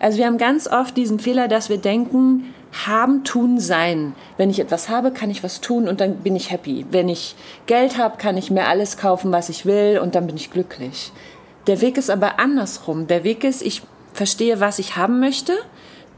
[0.00, 2.52] Also wir haben ganz oft diesen Fehler, dass wir denken,
[2.86, 4.16] haben, tun, sein.
[4.36, 6.84] Wenn ich etwas habe, kann ich was tun und dann bin ich happy.
[6.90, 10.34] Wenn ich Geld habe, kann ich mir alles kaufen, was ich will und dann bin
[10.34, 11.12] ich glücklich.
[11.68, 13.06] Der Weg ist aber andersrum.
[13.06, 13.82] Der Weg ist, ich
[14.12, 15.52] verstehe, was ich haben möchte,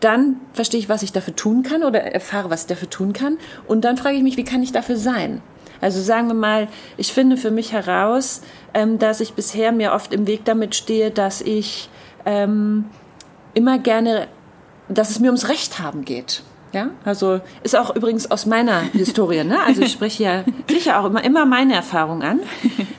[0.01, 3.39] dann verstehe ich, was ich dafür tun kann oder erfahre, was ich dafür tun kann
[3.67, 5.43] und dann frage ich mich, wie kann ich dafür sein?
[5.81, 8.43] Also sagen wir mal, ich finde für mich heraus,
[8.75, 11.89] ähm, dass ich bisher mir oft im Weg damit stehe, dass ich
[12.27, 12.85] ähm,
[13.55, 14.29] immer gerne
[14.91, 16.43] dass es mir ums Recht haben geht.
[16.73, 19.59] Ja, also ist auch übrigens aus meiner Historie, ne?
[19.67, 22.41] Also ich spreche ja sicher auch immer, immer meine Erfahrung an.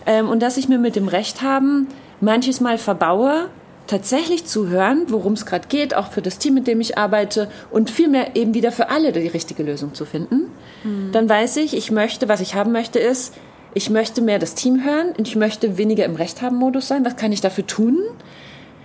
[0.07, 1.87] Ähm, und dass ich mir mit dem Recht haben
[2.21, 3.49] manches Mal verbaue,
[3.91, 7.49] tatsächlich zu hören, worum es gerade geht, auch für das Team, mit dem ich arbeite
[7.69, 10.47] und vielmehr eben wieder für alle die richtige Lösung zu finden.
[10.83, 11.11] Mhm.
[11.11, 13.35] Dann weiß ich, ich möchte, was ich haben möchte, ist,
[13.73, 17.05] ich möchte mehr das Team hören und ich möchte weniger im Recht haben Modus sein.
[17.05, 17.97] Was kann ich dafür tun?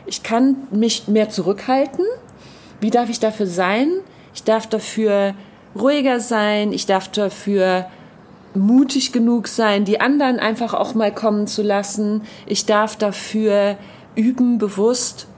[0.07, 2.05] Ich kann mich mehr zurückhalten
[2.81, 3.91] wie darf ich dafür sein?
[4.35, 5.35] Ich darf dafür
[5.75, 7.87] ruhiger sein, ich darf dafür
[8.55, 12.23] mutig genug sein, die anderen einfach auch mal kommen zu lassen.
[12.47, 13.77] Ich darf dafür
[14.17, 15.29] üben, bewusst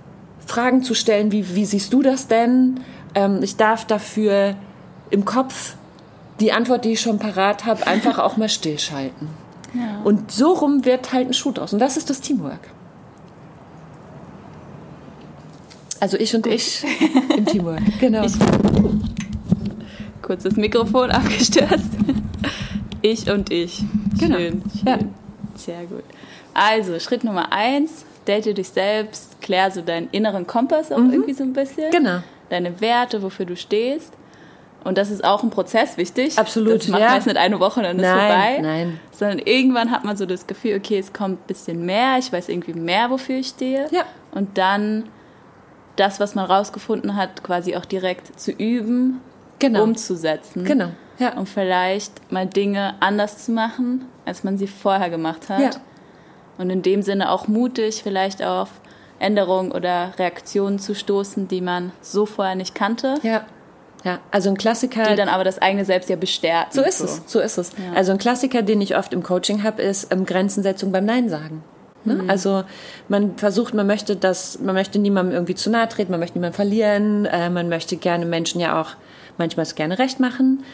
[0.47, 2.81] Fragen zu stellen, wie, wie siehst du das denn?
[3.14, 4.57] Ähm, ich darf dafür
[5.11, 5.75] im Kopf
[6.41, 9.29] die Antwort, die ich schon parat habe, einfach auch mal stillschalten.
[9.75, 10.01] Ja.
[10.05, 11.73] Und so rum wird halt ein Schuh draus.
[11.73, 12.71] Und das ist das Teamwork.
[16.01, 16.53] Also ich und Gut.
[16.55, 16.85] ich
[17.37, 17.83] im Teamwork.
[18.01, 18.25] Genau.
[18.25, 18.35] Ich,
[20.23, 21.91] kurz das Mikrofon abgestürzt.
[23.03, 23.83] Ich und ich.
[24.19, 24.37] Genau.
[24.37, 24.87] Schön, schön.
[24.87, 24.99] Ja.
[25.55, 26.05] Sehr gut.
[26.55, 31.12] Also, Schritt Nummer eins, date dich selbst, klär so deinen inneren Kompass auch mhm.
[31.12, 31.91] irgendwie so ein bisschen.
[31.91, 32.19] Genau.
[32.51, 34.12] Deine Werte, wofür du stehst.
[34.85, 36.38] Und das ist auch ein Prozess wichtig.
[36.38, 36.77] Absolut.
[36.77, 37.09] Das macht ja.
[37.09, 38.59] man jetzt nicht eine Woche und dann nein, ist vorbei.
[38.62, 39.01] Nein.
[39.11, 42.49] Sondern irgendwann hat man so das Gefühl, okay, es kommt ein bisschen mehr, ich weiß
[42.49, 43.87] irgendwie mehr, wofür ich stehe.
[43.91, 44.05] Ja.
[44.31, 45.09] Und dann
[45.97, 49.21] das, was man rausgefunden hat, quasi auch direkt zu üben,
[49.59, 49.83] genau.
[49.83, 50.64] umzusetzen.
[50.64, 50.91] Genau.
[51.19, 51.37] Ja.
[51.37, 55.75] Und vielleicht mal Dinge anders zu machen, als man sie vorher gemacht hat.
[55.75, 55.81] Ja.
[56.59, 58.68] Und in dem Sinne auch mutig, vielleicht auf
[59.18, 63.14] Änderungen oder Reaktionen zu stoßen, die man so vorher nicht kannte.
[63.23, 63.47] Ja.
[64.05, 65.09] Ja, also ein Klassiker.
[65.11, 66.73] Die dann aber das eigene Selbst ja bestärken.
[66.73, 67.05] So ist so.
[67.05, 67.73] es, so ist es.
[67.73, 67.97] Ja.
[67.97, 71.64] Also ein Klassiker, den ich oft im Coaching habe, ist ähm, Grenzensetzung beim Nein sagen.
[72.05, 72.14] Ne?
[72.14, 72.31] Mhm.
[72.31, 72.62] Also
[73.09, 76.55] man versucht, man möchte das, man möchte niemandem irgendwie zu nahe treten, man möchte niemanden
[76.55, 78.90] verlieren, äh, man möchte gerne Menschen ja auch
[79.37, 80.64] manchmal gerne recht machen.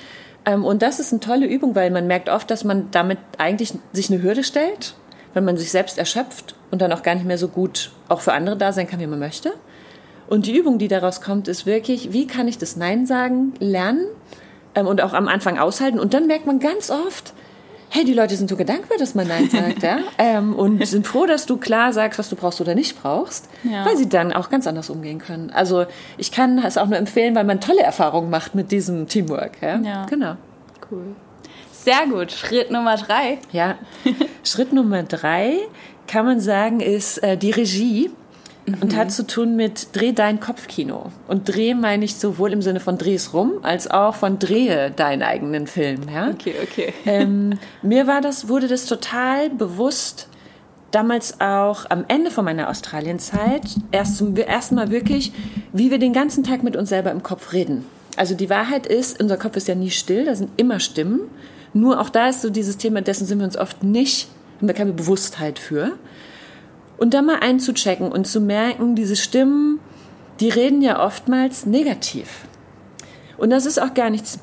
[0.44, 3.72] Ähm, und das ist eine tolle Übung, weil man merkt oft, dass man damit eigentlich
[3.92, 4.94] sich eine Hürde stellt,
[5.34, 8.32] wenn man sich selbst erschöpft und dann auch gar nicht mehr so gut auch für
[8.32, 9.52] andere da sein kann, wie man möchte.
[10.26, 14.06] Und die Übung, die daraus kommt, ist wirklich, wie kann ich das Nein sagen lernen
[14.74, 15.98] ähm, und auch am Anfang aushalten.
[15.98, 17.34] Und dann merkt man ganz oft,
[17.90, 21.26] hey, die Leute sind sogar dankbar, dass man Nein sagt, ja, ähm, und sind froh,
[21.26, 23.84] dass du klar sagst, was du brauchst oder nicht brauchst, ja.
[23.84, 25.50] weil sie dann auch ganz anders umgehen können.
[25.50, 29.62] Also ich kann es auch nur empfehlen, weil man tolle Erfahrungen macht mit diesem Teamwork.
[29.62, 30.06] Ja, ja.
[30.06, 30.36] genau.
[30.90, 31.14] Cool.
[31.84, 32.32] Sehr gut.
[32.32, 33.38] Schritt Nummer drei.
[33.52, 33.76] Ja,
[34.42, 35.58] Schritt Nummer drei
[36.06, 38.10] kann man sagen, ist äh, die Regie
[38.80, 41.12] und hat zu tun mit Dreh dein Kopfkino.
[41.28, 44.90] Und Dreh meine ich sowohl im Sinne von Dreh es rum, als auch von Drehe
[44.90, 46.08] deinen eigenen Film.
[46.10, 46.30] Ja?
[46.30, 46.94] Okay, okay.
[47.04, 50.28] Ähm, mir war das, wurde das total bewusst,
[50.90, 55.32] damals auch am Ende von meiner Australienzeit, erst zum ersten Mal wirklich,
[55.74, 57.84] wie wir den ganzen Tag mit uns selber im Kopf reden.
[58.16, 61.20] Also die Wahrheit ist, unser Kopf ist ja nie still, da sind immer Stimmen.
[61.74, 64.74] Nur auch da ist so dieses Thema, dessen sind wir uns oft nicht, haben wir
[64.74, 65.92] keine Bewusstheit für.
[66.96, 69.80] Und da mal einzuchecken und zu merken, diese Stimmen,
[70.40, 72.46] die reden ja oftmals negativ.
[73.36, 74.38] Und das ist auch gar nichts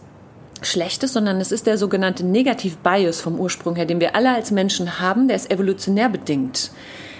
[0.61, 4.99] Schlechtes, sondern es ist der sogenannte Negativ-Bias vom Ursprung her, den wir alle als Menschen
[4.99, 6.71] haben, der ist evolutionär bedingt.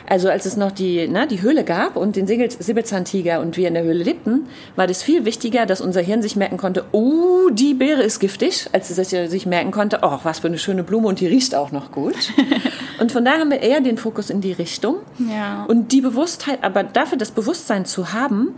[0.08, 3.74] Also als es noch die, na, die Höhle gab und den Säbelzahntiger und wir in
[3.74, 7.74] der Höhle lebten, war das viel wichtiger, dass unser Hirn sich merken konnte, oh, die
[7.74, 11.20] Beere ist giftig, als es sich merken konnte, oh, was für eine schöne Blume und
[11.20, 12.16] die riecht auch noch gut.
[13.00, 14.98] und von daher haben wir eher den Fokus in die Richtung.
[15.18, 15.66] Ja.
[15.66, 18.56] Und die Bewusstheit, aber dafür das Bewusstsein zu haben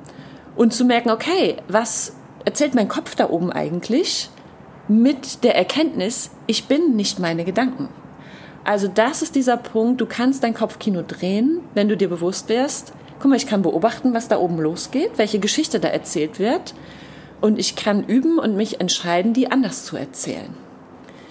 [0.55, 4.29] und zu merken, okay, was erzählt mein Kopf da oben eigentlich?
[4.87, 7.89] Mit der Erkenntnis, ich bin nicht meine Gedanken.
[8.63, 12.93] Also das ist dieser Punkt, du kannst dein Kopfkino drehen, wenn du dir bewusst wirst,
[13.19, 16.73] guck mal, ich kann beobachten, was da oben losgeht, welche Geschichte da erzählt wird
[17.41, 20.53] und ich kann üben und mich entscheiden, die anders zu erzählen.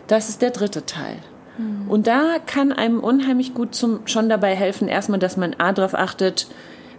[0.06, 1.16] Das ist der dritte Teil.
[1.56, 1.90] Mhm.
[1.90, 5.94] Und da kann einem unheimlich gut zum, schon dabei helfen, erstmal, dass man A darauf
[5.94, 6.48] achtet,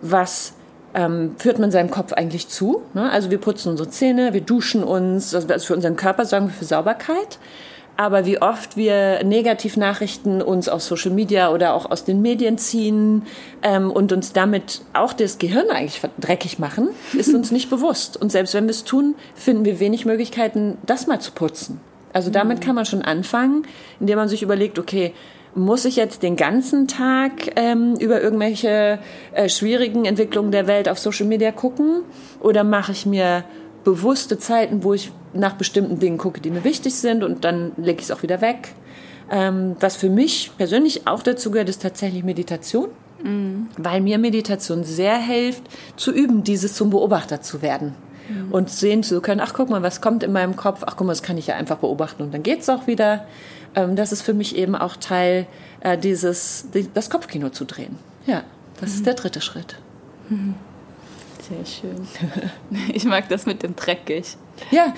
[0.02, 0.54] was
[0.96, 2.84] ähm, führt man seinem Kopf eigentlich zu.
[2.94, 3.10] Ne?
[3.12, 6.66] Also wir putzen unsere Zähne, wir duschen uns, also für unseren Körper sorgen wir für
[6.66, 7.40] Sauberkeit
[7.96, 13.24] aber wie oft wir Negativnachrichten uns aus Social Media oder auch aus den Medien ziehen
[13.62, 18.18] ähm, und uns damit auch das Gehirn eigentlich dreckig machen, ist uns nicht bewusst.
[18.20, 21.80] Und selbst wenn wir es tun, finden wir wenig Möglichkeiten, das mal zu putzen.
[22.14, 23.64] Also damit kann man schon anfangen,
[24.00, 25.14] indem man sich überlegt, okay,
[25.56, 29.00] muss ich jetzt den ganzen Tag ähm, über irgendwelche
[29.34, 32.04] äh, schwierigen Entwicklungen der Welt auf Social Media gucken
[32.40, 33.44] oder mache ich mir
[33.84, 38.00] bewusste Zeiten, wo ich nach bestimmten Dingen gucke, die mir wichtig sind und dann lege
[38.00, 38.74] ich es auch wieder weg.
[39.32, 42.90] Ähm, was für mich persönlich auch dazu gehört, ist tatsächlich Meditation,
[43.24, 43.68] mhm.
[43.78, 45.64] weil mir Meditation sehr hilft,
[45.96, 47.96] zu üben, dieses zum Beobachter zu werden.
[48.30, 48.52] Mhm.
[48.52, 51.14] Und sehen zu können, ach guck mal, was kommt in meinem Kopf, ach guck mal,
[51.14, 53.26] das kann ich ja einfach beobachten und dann geht es auch wieder.
[53.76, 55.48] Ähm, das ist für mich eben auch Teil
[55.82, 57.98] äh, dieses, das Kopfkino zu drehen.
[58.26, 58.44] Ja,
[58.80, 58.96] das mhm.
[58.96, 59.78] ist der dritte Schritt.
[61.50, 62.08] Sehr schön.
[62.94, 64.38] Ich mag das mit dem dreckig.
[64.72, 64.94] Ja,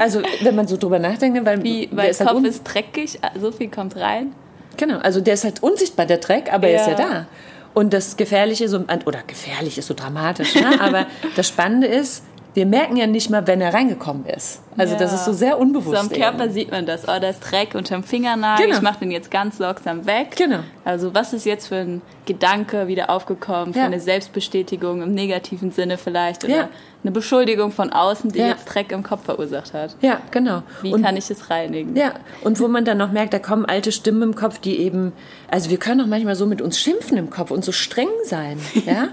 [0.00, 3.52] also wenn man so drüber nachdenkt, weil, Wie, weil der Kopf halt ist dreckig, so
[3.52, 4.32] viel kommt rein.
[4.76, 6.74] Genau, also der ist halt unsichtbar, der Dreck, aber ja.
[6.74, 7.26] er ist ja da.
[7.72, 10.80] Und das Gefährliche, so, oder gefährlich ist so dramatisch, ne?
[10.80, 11.06] aber
[11.36, 12.24] das Spannende ist,
[12.56, 14.62] wir merken ja nicht mal, wenn er reingekommen ist.
[14.78, 14.98] Also ja.
[14.98, 15.94] das ist so sehr unbewusst.
[15.94, 16.52] So am Körper eben.
[16.54, 17.04] sieht man das.
[17.04, 18.64] Oh, da ist Dreck unterm Fingernagel.
[18.64, 18.78] Genau.
[18.78, 20.36] Ich mache den jetzt ganz sorgsam weg.
[20.36, 20.60] Genau.
[20.82, 23.84] Also was ist jetzt für ein Gedanke wieder aufgekommen, für ja.
[23.84, 26.68] eine Selbstbestätigung im negativen Sinne vielleicht oder ja.
[27.04, 29.94] eine Beschuldigung von außen, die jetzt Dreck im Kopf verursacht hat.
[30.00, 30.62] Ja, genau.
[30.80, 31.94] Wie und, kann ich es reinigen?
[31.94, 35.12] Ja, und wo man dann noch merkt, da kommen alte Stimmen im Kopf, die eben,
[35.50, 38.58] also wir können auch manchmal so mit uns schimpfen im Kopf und so streng sein,
[38.86, 39.08] ja.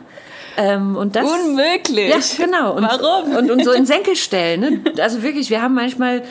[0.57, 2.37] Ähm, und das, Unmöglich.
[2.37, 2.73] Ja, genau.
[2.75, 3.35] Und, Warum?
[3.35, 4.59] Und, und so in Senkel stellen.
[4.61, 4.81] Ne?
[5.01, 6.23] Also wirklich, wir haben manchmal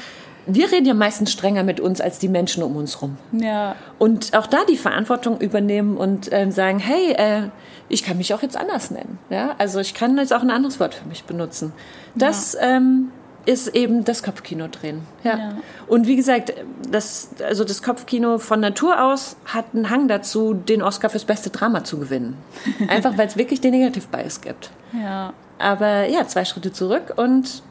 [0.47, 3.17] wir reden ja meistens strenger mit uns als die Menschen um uns rum.
[3.33, 3.77] Ja.
[3.99, 7.49] Und auch da die Verantwortung übernehmen und äh, sagen, hey, äh,
[7.89, 9.19] ich kann mich auch jetzt anders nennen.
[9.31, 9.55] Ja?
[9.59, 11.73] Also ich kann jetzt auch ein anderes Wort für mich benutzen.
[12.15, 12.77] Das ja.
[12.77, 13.13] ähm,
[13.45, 15.03] ist eben das Kopfkino drehen.
[15.25, 15.37] Ja.
[15.37, 15.53] ja.
[15.87, 16.53] Und wie gesagt,
[16.91, 21.51] das, also das Kopfkino von Natur aus hat einen Hang dazu, den Oscar fürs beste
[21.51, 22.37] Drama zu gewinnen.
[22.89, 24.71] Einfach weil es wirklich den Negativ-Bias gibt.
[24.93, 25.33] Ja.
[25.59, 27.63] Aber ja, zwei Schritte zurück und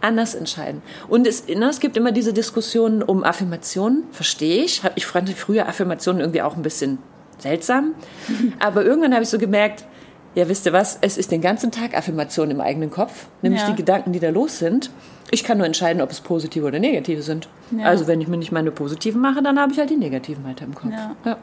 [0.00, 0.82] anders entscheiden.
[1.08, 4.82] Und es, ne, es gibt immer diese Diskussionen um Affirmationen, verstehe ich.
[4.96, 6.98] Ich fand früher Affirmationen irgendwie auch ein bisschen
[7.38, 7.94] seltsam.
[8.58, 9.84] Aber irgendwann habe ich so gemerkt,
[10.34, 13.70] ja, wisst ihr was, es ist den ganzen Tag Affirmation im eigenen Kopf, nämlich ja.
[13.70, 14.90] die Gedanken, die da los sind.
[15.30, 17.48] Ich kann nur entscheiden, ob es positive oder negative sind.
[17.70, 17.86] Ja.
[17.86, 20.64] Also wenn ich mir nicht meine positiven mache, dann habe ich halt die negativen weiter
[20.64, 20.92] im Kopf.
[21.24, 21.36] Ja.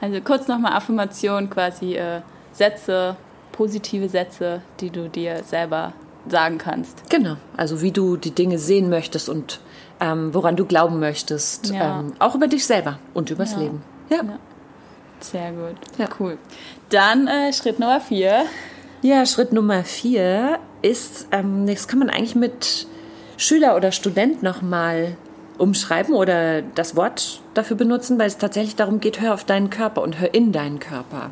[0.00, 2.20] Also kurz nochmal Affirmation, quasi äh,
[2.52, 3.16] Sätze,
[3.52, 5.92] positive Sätze, die du dir selber
[6.28, 7.08] sagen kannst.
[7.10, 9.60] Genau, also wie du die Dinge sehen möchtest und
[10.00, 11.72] ähm, woran du glauben möchtest.
[11.74, 13.82] Ähm, auch über dich selber und übers Leben.
[14.10, 14.20] ja.
[15.30, 15.76] Sehr gut.
[15.98, 16.08] Ja.
[16.18, 16.38] Cool.
[16.90, 18.44] Dann äh, Schritt Nummer vier.
[19.02, 22.86] Ja, Schritt Nummer vier ist, ähm, das kann man eigentlich mit
[23.36, 25.16] Schüler oder Student nochmal
[25.56, 30.02] umschreiben oder das Wort dafür benutzen, weil es tatsächlich darum geht, hör auf deinen Körper
[30.02, 31.30] und hör in deinen Körper.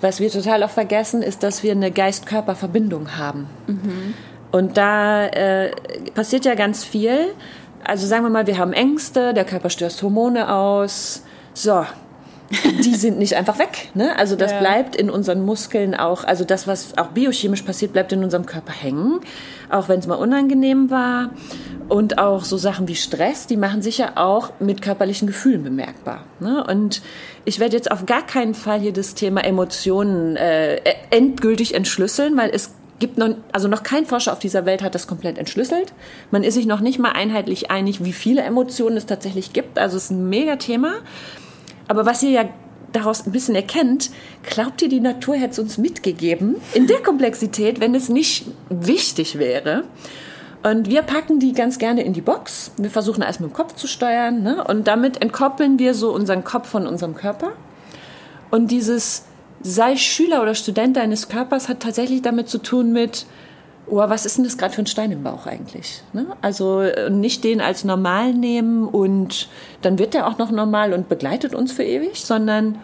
[0.00, 3.48] Was wir total oft vergessen, ist, dass wir eine Geist-Körper-Verbindung haben.
[3.66, 4.14] Mhm.
[4.52, 5.72] Und da äh,
[6.14, 7.34] passiert ja ganz viel.
[7.84, 11.22] Also sagen wir mal, wir haben Ängste, der Körper stößt Hormone aus.
[11.52, 11.84] So,
[12.84, 13.90] die sind nicht einfach weg.
[13.94, 14.16] Ne?
[14.16, 14.60] Also das ja.
[14.60, 18.72] bleibt in unseren Muskeln auch, also das, was auch biochemisch passiert, bleibt in unserem Körper
[18.72, 19.20] hängen,
[19.68, 21.30] auch wenn es mal unangenehm war.
[21.88, 26.24] Und auch so Sachen wie Stress, die machen sich ja auch mit körperlichen Gefühlen bemerkbar.
[26.40, 26.64] Ne?
[26.64, 27.02] Und
[27.44, 30.80] ich werde jetzt auf gar keinen Fall hier das Thema Emotionen äh,
[31.10, 35.06] endgültig entschlüsseln, weil es gibt noch, also noch kein Forscher auf dieser Welt hat das
[35.06, 35.92] komplett entschlüsselt.
[36.30, 39.78] Man ist sich noch nicht mal einheitlich einig, wie viele Emotionen es tatsächlich gibt.
[39.78, 40.94] Also es ist ein mega Thema.
[41.88, 42.44] Aber was ihr ja
[42.92, 44.10] daraus ein bisschen erkennt,
[44.42, 49.38] glaubt ihr, die Natur hätte es uns mitgegeben in der Komplexität, wenn es nicht wichtig
[49.38, 49.84] wäre?
[50.62, 52.72] Und wir packen die ganz gerne in die Box.
[52.76, 54.42] Wir versuchen erst mit dem Kopf zu steuern.
[54.42, 54.64] Ne?
[54.64, 57.52] Und damit entkoppeln wir so unseren Kopf von unserem Körper.
[58.50, 59.24] Und dieses
[59.62, 63.26] sei Schüler oder Student deines Körpers hat tatsächlich damit zu tun mit,
[63.90, 66.02] oh, was ist denn das gerade für ein Stein im Bauch eigentlich?
[66.12, 66.26] Ne?
[66.42, 69.48] Also äh, nicht den als normal nehmen und
[69.82, 72.78] dann wird der auch noch normal und begleitet uns für ewig, sondern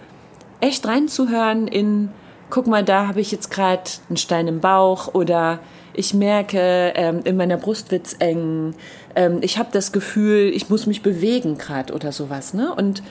[0.60, 2.10] echt reinzuhören in,
[2.50, 5.60] guck mal, da habe ich jetzt gerade einen Stein im Bauch oder
[5.92, 8.74] ich merke, ähm, in meiner Brust wird's eng,
[9.14, 12.54] ähm, ich habe das Gefühl, ich muss mich bewegen gerade oder sowas.
[12.54, 12.74] Ne?
[12.74, 13.02] Und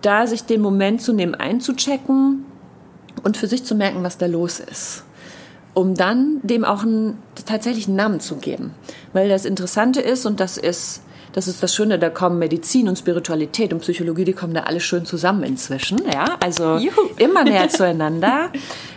[0.00, 2.44] da sich den Moment zu nehmen, einzuchecken
[3.22, 5.04] und für sich zu merken, was da los ist.
[5.74, 8.74] Um dann dem auch einen tatsächlichen Namen zu geben.
[9.12, 12.98] Weil das Interessante ist, und das ist, das ist das Schöne, da kommen Medizin und
[12.98, 16.24] Spiritualität und Psychologie, die kommen da alle schön zusammen inzwischen, ja.
[16.40, 17.08] Also Juhu.
[17.16, 18.50] immer näher zueinander.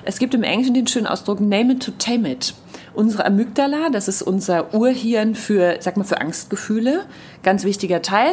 [0.04, 2.54] Es gibt im Englischen den schönen Ausdruck Name it to tame it.
[2.94, 7.06] Unsere Amygdala, das ist unser Urhirn für, sag mal, für Angstgefühle.
[7.44, 8.32] Ganz wichtiger Teil.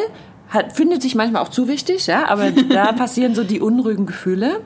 [0.49, 4.61] Hat, findet sich manchmal auch zu wichtig, ja, aber da passieren so die unruhigen Gefühle.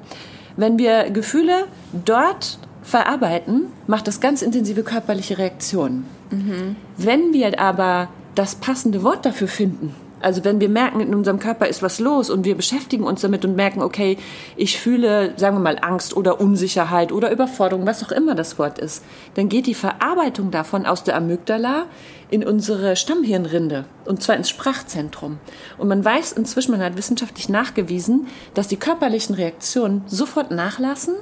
[0.56, 6.06] Wenn wir Gefühle dort verarbeiten, macht das ganz intensive körperliche Reaktionen.
[6.30, 6.76] Mhm.
[6.96, 11.66] Wenn wir aber das passende Wort dafür finden, also wenn wir merken, in unserem Körper
[11.66, 14.16] ist was los und wir beschäftigen uns damit und merken, okay,
[14.56, 18.78] ich fühle, sagen wir mal, Angst oder Unsicherheit oder Überforderung, was auch immer das Wort
[18.78, 21.86] ist, dann geht die Verarbeitung davon aus der Amygdala
[22.30, 25.38] in unsere Stammhirnrinde und zwar ins Sprachzentrum.
[25.76, 31.14] Und man weiß inzwischen, man hat wissenschaftlich nachgewiesen, dass die körperlichen Reaktionen sofort nachlassen,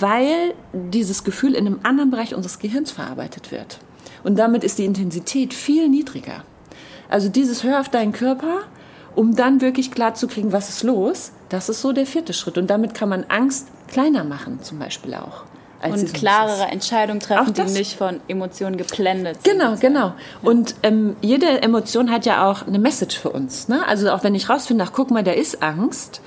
[0.00, 3.78] weil dieses Gefühl in einem anderen Bereich unseres Gehirns verarbeitet wird.
[4.24, 6.44] Und damit ist die Intensität viel niedriger.
[7.08, 8.62] Also dieses Hör auf deinen Körper,
[9.14, 12.58] um dann wirklich klar zu kriegen, was ist los, das ist so der vierte Schritt.
[12.58, 15.44] Und damit kann man Angst kleiner machen, zum Beispiel auch.
[15.82, 19.58] und klarere Entscheidungen treffen, die nicht von Emotionen geblendet sind.
[19.58, 20.12] Genau, genau.
[20.42, 23.68] Und ähm, jede Emotion hat ja auch eine Message für uns.
[23.68, 23.86] Ne?
[23.86, 26.20] Also auch wenn ich rausfinde, ach guck mal, da ist Angst,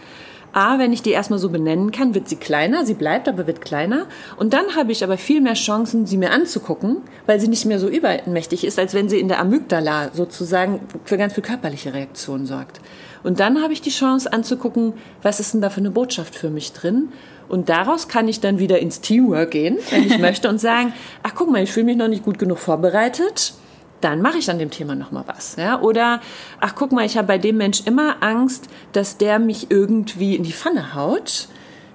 [0.54, 3.62] A, wenn ich die erstmal so benennen kann, wird sie kleiner, sie bleibt aber wird
[3.62, 4.08] kleiner.
[4.38, 7.80] Und dann habe ich aber viel mehr Chancen, sie mir anzugucken, weil sie nicht mehr
[7.80, 12.46] so übermächtig ist, als wenn sie in der Amygdala sozusagen für ganz viel körperliche Reaktionen
[12.46, 12.82] sorgt.
[13.24, 16.50] Und dann habe ich die Chance anzugucken, was ist denn da für eine Botschaft für
[16.50, 17.10] mich drin?
[17.48, 21.34] Und daraus kann ich dann wieder ins Teamwork gehen, wenn ich möchte, und sagen, ach
[21.36, 23.54] guck mal, ich fühle mich noch nicht gut genug vorbereitet
[24.02, 25.80] dann mache ich an dem Thema noch mal was, ja?
[25.80, 26.22] Oder
[26.60, 30.44] ach guck mal, ich habe bei dem Mensch immer Angst, dass der mich irgendwie in
[30.44, 31.48] die Pfanne haut.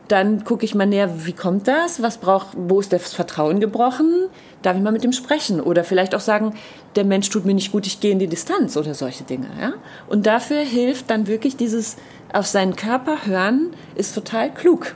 [0.08, 2.00] Dann gucke ich mal näher, wie kommt das?
[2.00, 4.28] Was braucht, wo ist das Vertrauen gebrochen?
[4.62, 5.60] Darf ich mal mit ihm sprechen?
[5.60, 6.54] Oder vielleicht auch sagen,
[6.94, 9.72] der Mensch tut mir nicht gut, ich gehe in die Distanz oder solche Dinge, ja?
[10.08, 11.96] Und dafür hilft dann wirklich dieses
[12.32, 14.94] auf seinen Körper hören, ist total klug.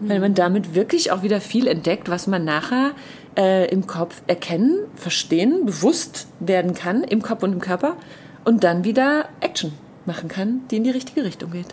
[0.00, 2.90] Weil man damit wirklich auch wieder viel entdeckt, was man nachher
[3.36, 7.96] äh, im Kopf erkennen, verstehen, bewusst werden kann, im Kopf und im Körper
[8.44, 9.72] und dann wieder Action
[10.06, 11.68] machen kann, die in die richtige Richtung geht.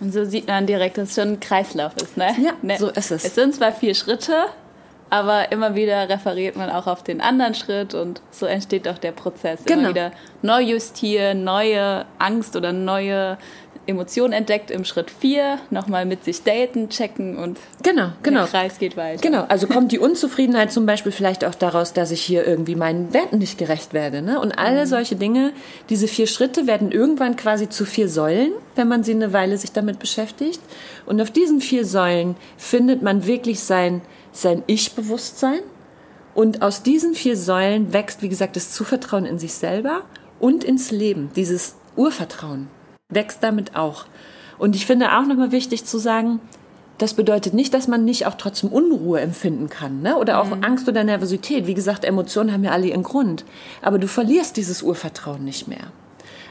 [0.00, 2.34] Und so sieht man direkt, dass es schon ein Kreislauf ist, ne?
[2.40, 2.76] Ja, ne?
[2.78, 3.24] so ist es.
[3.24, 4.32] Es sind zwar vier Schritte,
[5.10, 9.12] aber immer wieder referiert man auch auf den anderen Schritt und so entsteht auch der
[9.12, 9.64] Prozess.
[9.64, 9.80] Genau.
[9.80, 13.38] Immer wieder neu justieren, neue Angst oder neue
[13.88, 18.42] Emotionen entdeckt im Schritt 4, nochmal mit sich daten, checken und genau, genau.
[18.42, 19.22] der Kreis geht weiter.
[19.22, 23.14] Genau, also kommt die Unzufriedenheit zum Beispiel vielleicht auch daraus, dass ich hier irgendwie meinen
[23.14, 24.20] Werten nicht gerecht werde.
[24.20, 24.40] Ne?
[24.40, 24.88] Und alle mhm.
[24.88, 25.54] solche Dinge,
[25.88, 29.72] diese vier Schritte werden irgendwann quasi zu vier Säulen, wenn man sie eine Weile sich
[29.72, 30.60] damit beschäftigt.
[31.06, 35.60] Und auf diesen vier Säulen findet man wirklich sein, sein Ich-Bewusstsein.
[36.34, 40.02] Und aus diesen vier Säulen wächst, wie gesagt, das Zuvertrauen in sich selber
[40.40, 42.68] und ins Leben, dieses Urvertrauen
[43.10, 44.04] wächst damit auch.
[44.58, 46.40] Und ich finde auch nochmal wichtig zu sagen,
[46.98, 50.16] das bedeutet nicht, dass man nicht auch trotzdem Unruhe empfinden kann, ne?
[50.16, 50.64] Oder auch mhm.
[50.64, 51.66] Angst oder Nervosität.
[51.66, 53.44] Wie gesagt, Emotionen haben ja alle ihren Grund.
[53.82, 55.92] Aber du verlierst dieses Urvertrauen nicht mehr.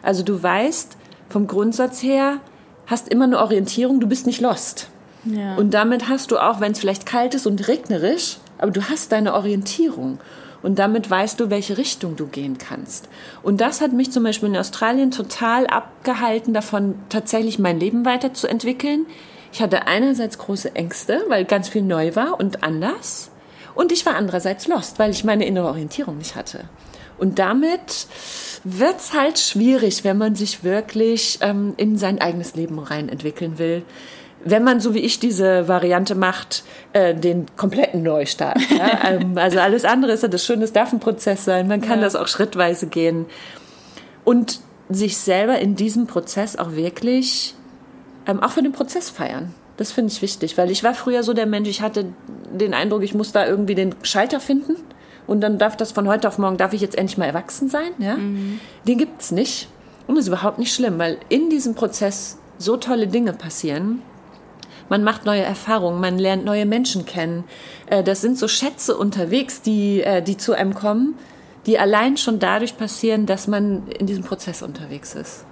[0.01, 0.95] Also du weißt
[1.29, 2.39] vom Grundsatz her,
[2.85, 4.89] hast immer eine Orientierung, du bist nicht lost.
[5.25, 5.55] Ja.
[5.55, 9.11] Und damit hast du auch, wenn es vielleicht kalt ist und regnerisch, aber du hast
[9.11, 10.19] deine Orientierung.
[10.63, 13.09] Und damit weißt du, welche Richtung du gehen kannst.
[13.43, 19.05] Und das hat mich zum Beispiel in Australien total abgehalten, davon tatsächlich mein Leben weiterzuentwickeln.
[19.53, 23.29] Ich hatte einerseits große Ängste, weil ganz viel neu war und anders.
[23.75, 26.65] Und ich war andererseits lost, weil ich meine innere Orientierung nicht hatte.
[27.17, 28.07] Und damit
[28.63, 33.83] wird's halt schwierig, wenn man sich wirklich ähm, in sein eigenes Leben rein entwickeln will
[34.49, 38.59] wenn man so wie ich diese Variante macht, äh, den kompletten Neustart.
[38.71, 38.87] Ja?
[39.07, 41.67] Ähm, also alles andere ist ja das Schöne, es darf ein Prozess sein.
[41.67, 42.05] Man kann ja.
[42.05, 43.25] das auch schrittweise gehen.
[44.25, 47.53] Und sich selber in diesem Prozess auch wirklich,
[48.25, 49.53] ähm, auch für den Prozess feiern.
[49.77, 52.07] Das finde ich wichtig, weil ich war früher so der Mensch, ich hatte
[52.51, 54.75] den Eindruck, ich muss da irgendwie den Schalter finden
[55.27, 57.91] und dann darf das von heute auf morgen, darf ich jetzt endlich mal erwachsen sein.
[57.99, 58.17] Ja?
[58.17, 58.59] Mhm.
[58.87, 59.69] Den gibt's nicht.
[60.07, 64.01] Und das ist überhaupt nicht schlimm, weil in diesem Prozess so tolle Dinge passieren
[64.89, 67.43] man macht neue Erfahrungen, man lernt neue Menschen kennen.
[67.87, 71.15] Äh, das sind so Schätze unterwegs, die, äh, die zu einem kommen,
[71.65, 75.45] die allein schon dadurch passieren, dass man in diesem Prozess unterwegs ist.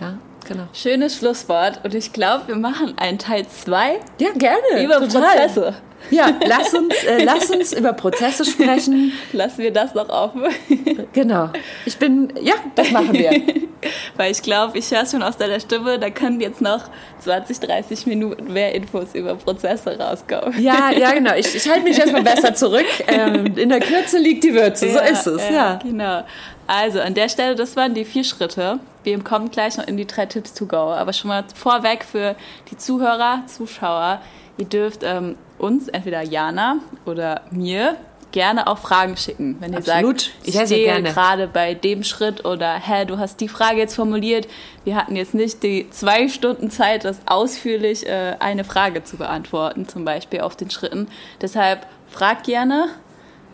[0.00, 0.64] Ja, genau.
[0.72, 1.80] Schönes Schlusswort.
[1.84, 4.00] Und ich glaube, wir machen einen Teil 2.
[4.18, 4.84] Ja, gerne.
[4.84, 5.22] Über total.
[5.22, 5.74] Prozesse.
[6.10, 9.12] Ja, lass uns, äh, lass uns über Prozesse sprechen.
[9.32, 10.44] Lassen wir das noch offen.
[11.12, 11.50] genau.
[11.86, 13.30] Ich bin, ja, das machen wir.
[14.16, 16.84] Weil ich glaube, ich höre schon aus deiner Stimme, da können jetzt noch
[17.20, 20.60] 20, 30 Minuten mehr Infos über Prozesse rauskommen.
[20.60, 21.34] Ja, ja, genau.
[21.34, 22.86] Ich, ich halte mich erstmal besser zurück.
[23.06, 25.42] Ähm, in der Kürze liegt die Würze, so ist es.
[25.48, 26.22] Ja, ja, genau.
[26.66, 28.78] Also an der Stelle, das waren die vier Schritte.
[29.04, 30.76] Wir kommen gleich noch in die drei Tipps to go.
[30.76, 32.36] Aber schon mal vorweg für
[32.70, 34.20] die Zuhörer, Zuschauer.
[34.58, 37.96] Ihr dürft ähm, uns, entweder Jana oder mir,
[38.32, 39.56] gerne auch Fragen schicken.
[39.60, 40.22] Wenn ihr Absolut.
[40.22, 43.94] sagt, ich sehr, stehe gerade bei dem Schritt oder hä, du hast die Frage jetzt
[43.94, 44.48] formuliert.
[44.84, 49.86] Wir hatten jetzt nicht die zwei Stunden Zeit, das ausführlich äh, eine Frage zu beantworten,
[49.86, 51.08] zum Beispiel auf den Schritten.
[51.40, 52.88] Deshalb fragt gerne.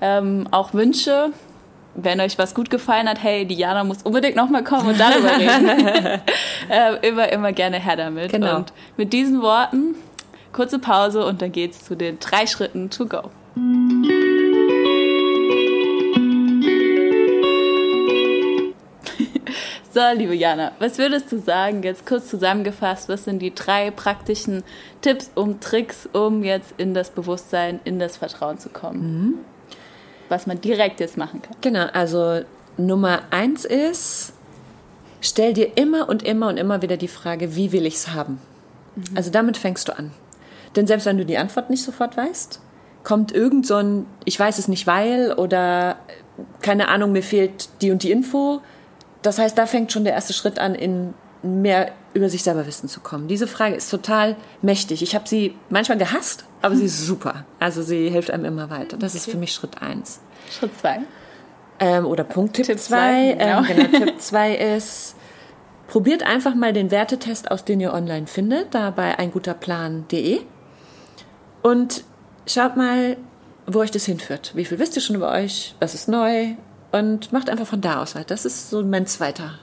[0.00, 1.32] Ähm, auch Wünsche,
[2.02, 5.68] wenn euch was gut gefallen hat, hey, Diana muss unbedingt nochmal kommen und darüber reden.
[6.68, 8.30] äh, immer, immer gerne her damit.
[8.30, 8.56] Genau.
[8.56, 9.96] Und mit diesen Worten,
[10.52, 13.30] kurze Pause und dann geht's zu den drei Schritten to go.
[19.90, 24.62] So, liebe Jana, was würdest du sagen, jetzt kurz zusammengefasst, was sind die drei praktischen
[25.00, 29.00] Tipps und Tricks, um jetzt in das Bewusstsein, in das Vertrauen zu kommen?
[29.00, 29.38] Mhm.
[30.28, 31.56] Was man direkt jetzt machen kann.
[31.60, 32.42] Genau, also
[32.76, 34.32] Nummer eins ist,
[35.20, 38.40] stell dir immer und immer und immer wieder die Frage, wie will ich es haben?
[38.94, 39.16] Mhm.
[39.16, 40.12] Also damit fängst du an.
[40.76, 42.60] Denn selbst wenn du die Antwort nicht sofort weißt,
[43.04, 45.96] kommt irgend so ein, ich weiß es nicht weil oder
[46.60, 48.60] keine Ahnung, mir fehlt die und die Info
[49.22, 52.88] das heißt, da fängt schon der erste Schritt an, in mehr über sich selber wissen
[52.88, 53.28] zu kommen.
[53.28, 55.02] Diese Frage ist total mächtig.
[55.02, 57.44] Ich habe sie manchmal gehasst, aber sie ist super.
[57.58, 58.96] Also sie hilft einem immer weiter.
[58.96, 60.20] Das ist für mich Schritt eins.
[60.50, 61.00] Schritt zwei.
[61.80, 63.36] Ähm, oder Punkt Tipp, Tipp zwei.
[63.38, 63.62] Genau.
[63.62, 65.14] Ähm, genau, Tipp zwei ist,
[65.86, 70.40] probiert einfach mal den Wertetest aus, den ihr online findet, da bei einguterplan.de
[71.62, 72.04] und
[72.46, 73.16] schaut mal,
[73.66, 74.52] wo euch das hinführt.
[74.54, 75.74] Wie viel wisst ihr schon über euch?
[75.78, 76.54] Was ist neu?
[76.92, 78.30] und macht einfach von da aus halt.
[78.30, 79.58] Das ist so mein zweiter.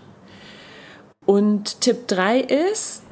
[1.25, 3.03] Und Tipp 3 ist,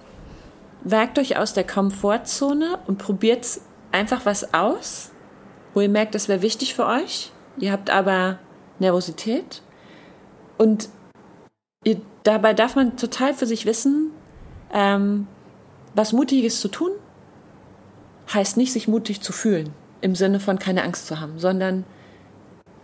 [0.83, 3.47] wagt euch aus der Komfortzone und probiert
[3.93, 5.11] einfach was aus,
[5.73, 7.31] wo ihr merkt, das wäre wichtig für euch.
[7.57, 8.39] Ihr habt aber
[8.79, 9.61] Nervosität.
[10.57, 10.89] Und
[11.83, 14.11] ihr, dabei darf man total für sich wissen,
[14.73, 15.27] ähm,
[15.95, 16.91] was Mutiges zu tun,
[18.33, 21.85] heißt nicht, sich mutig zu fühlen, im Sinne von keine Angst zu haben, sondern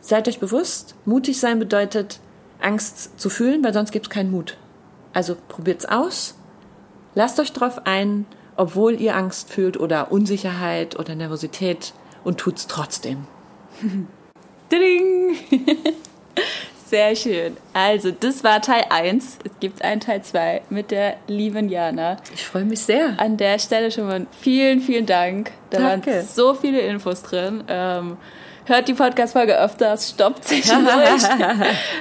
[0.01, 2.19] Seid euch bewusst, mutig sein bedeutet,
[2.61, 4.57] Angst zu fühlen, weil sonst gibt es keinen Mut.
[5.13, 6.35] Also probiert's aus,
[7.15, 8.25] lasst euch drauf ein,
[8.59, 11.93] obwohl ihr Angst fühlt oder Unsicherheit oder Nervosität
[12.25, 13.25] und tut's trotzdem.
[16.85, 17.55] Sehr schön.
[17.73, 19.37] Also, das war Teil 1.
[19.45, 22.17] Es gibt einen Teil 2 mit der lieben Jana.
[22.33, 23.13] Ich freue mich sehr.
[23.17, 25.51] An der Stelle schon mal vielen, vielen Dank.
[25.69, 26.11] Da Danke.
[26.11, 27.63] waren so viele Infos drin.
[27.67, 28.17] Ähm,
[28.65, 31.23] hört die Podcast-Folge öfters, stoppt sich durch,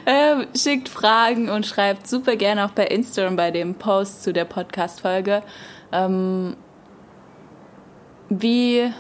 [0.07, 4.47] ähm, schickt Fragen und schreibt super gerne auch bei Instagram bei dem Post zu der
[4.47, 5.43] Podcast-Folge.
[5.93, 6.57] Ähm,
[8.29, 8.93] wie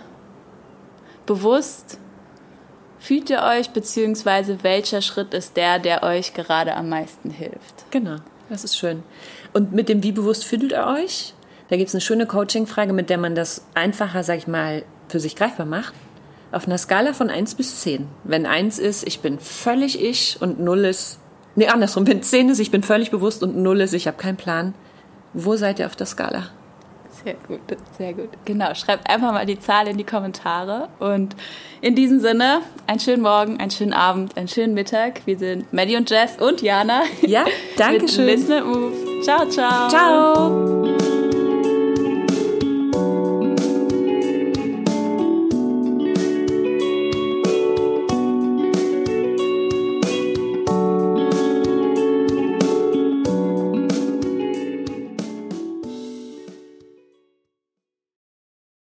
[1.26, 1.98] bewusst
[2.98, 7.90] fühlt ihr euch, beziehungsweise welcher Schritt ist der, der euch gerade am meisten hilft?
[7.90, 8.16] Genau,
[8.48, 9.02] das ist schön.
[9.52, 11.34] Und mit dem Wie bewusst fühlt ihr euch?
[11.68, 15.20] Da gibt es eine schöne Coaching-Frage, mit der man das einfacher, sag ich mal, für
[15.20, 15.92] sich greifbar macht.
[16.50, 18.06] Auf einer Skala von 1 bis 10.
[18.24, 21.18] Wenn 1 ist, ich bin völlig ich und 0 ist,
[21.56, 24.38] nee, andersrum, wenn 10 ist, ich bin völlig bewusst und 0 ist, ich habe keinen
[24.38, 24.74] Plan.
[25.34, 26.48] Wo seid ihr auf der Skala?
[27.24, 27.60] Sehr gut,
[27.96, 28.28] sehr gut.
[28.44, 30.88] Genau, schreibt einfach mal die Zahl in die Kommentare.
[30.98, 31.34] Und
[31.80, 35.22] in diesem Sinne, einen schönen Morgen, einen schönen Abend, einen schönen Mittag.
[35.26, 37.02] Wir sind Maddie und Jess und Jana.
[37.22, 37.44] Ja,
[37.76, 38.38] danke schön.
[39.22, 39.88] Ciao, ciao.
[39.88, 40.97] Ciao.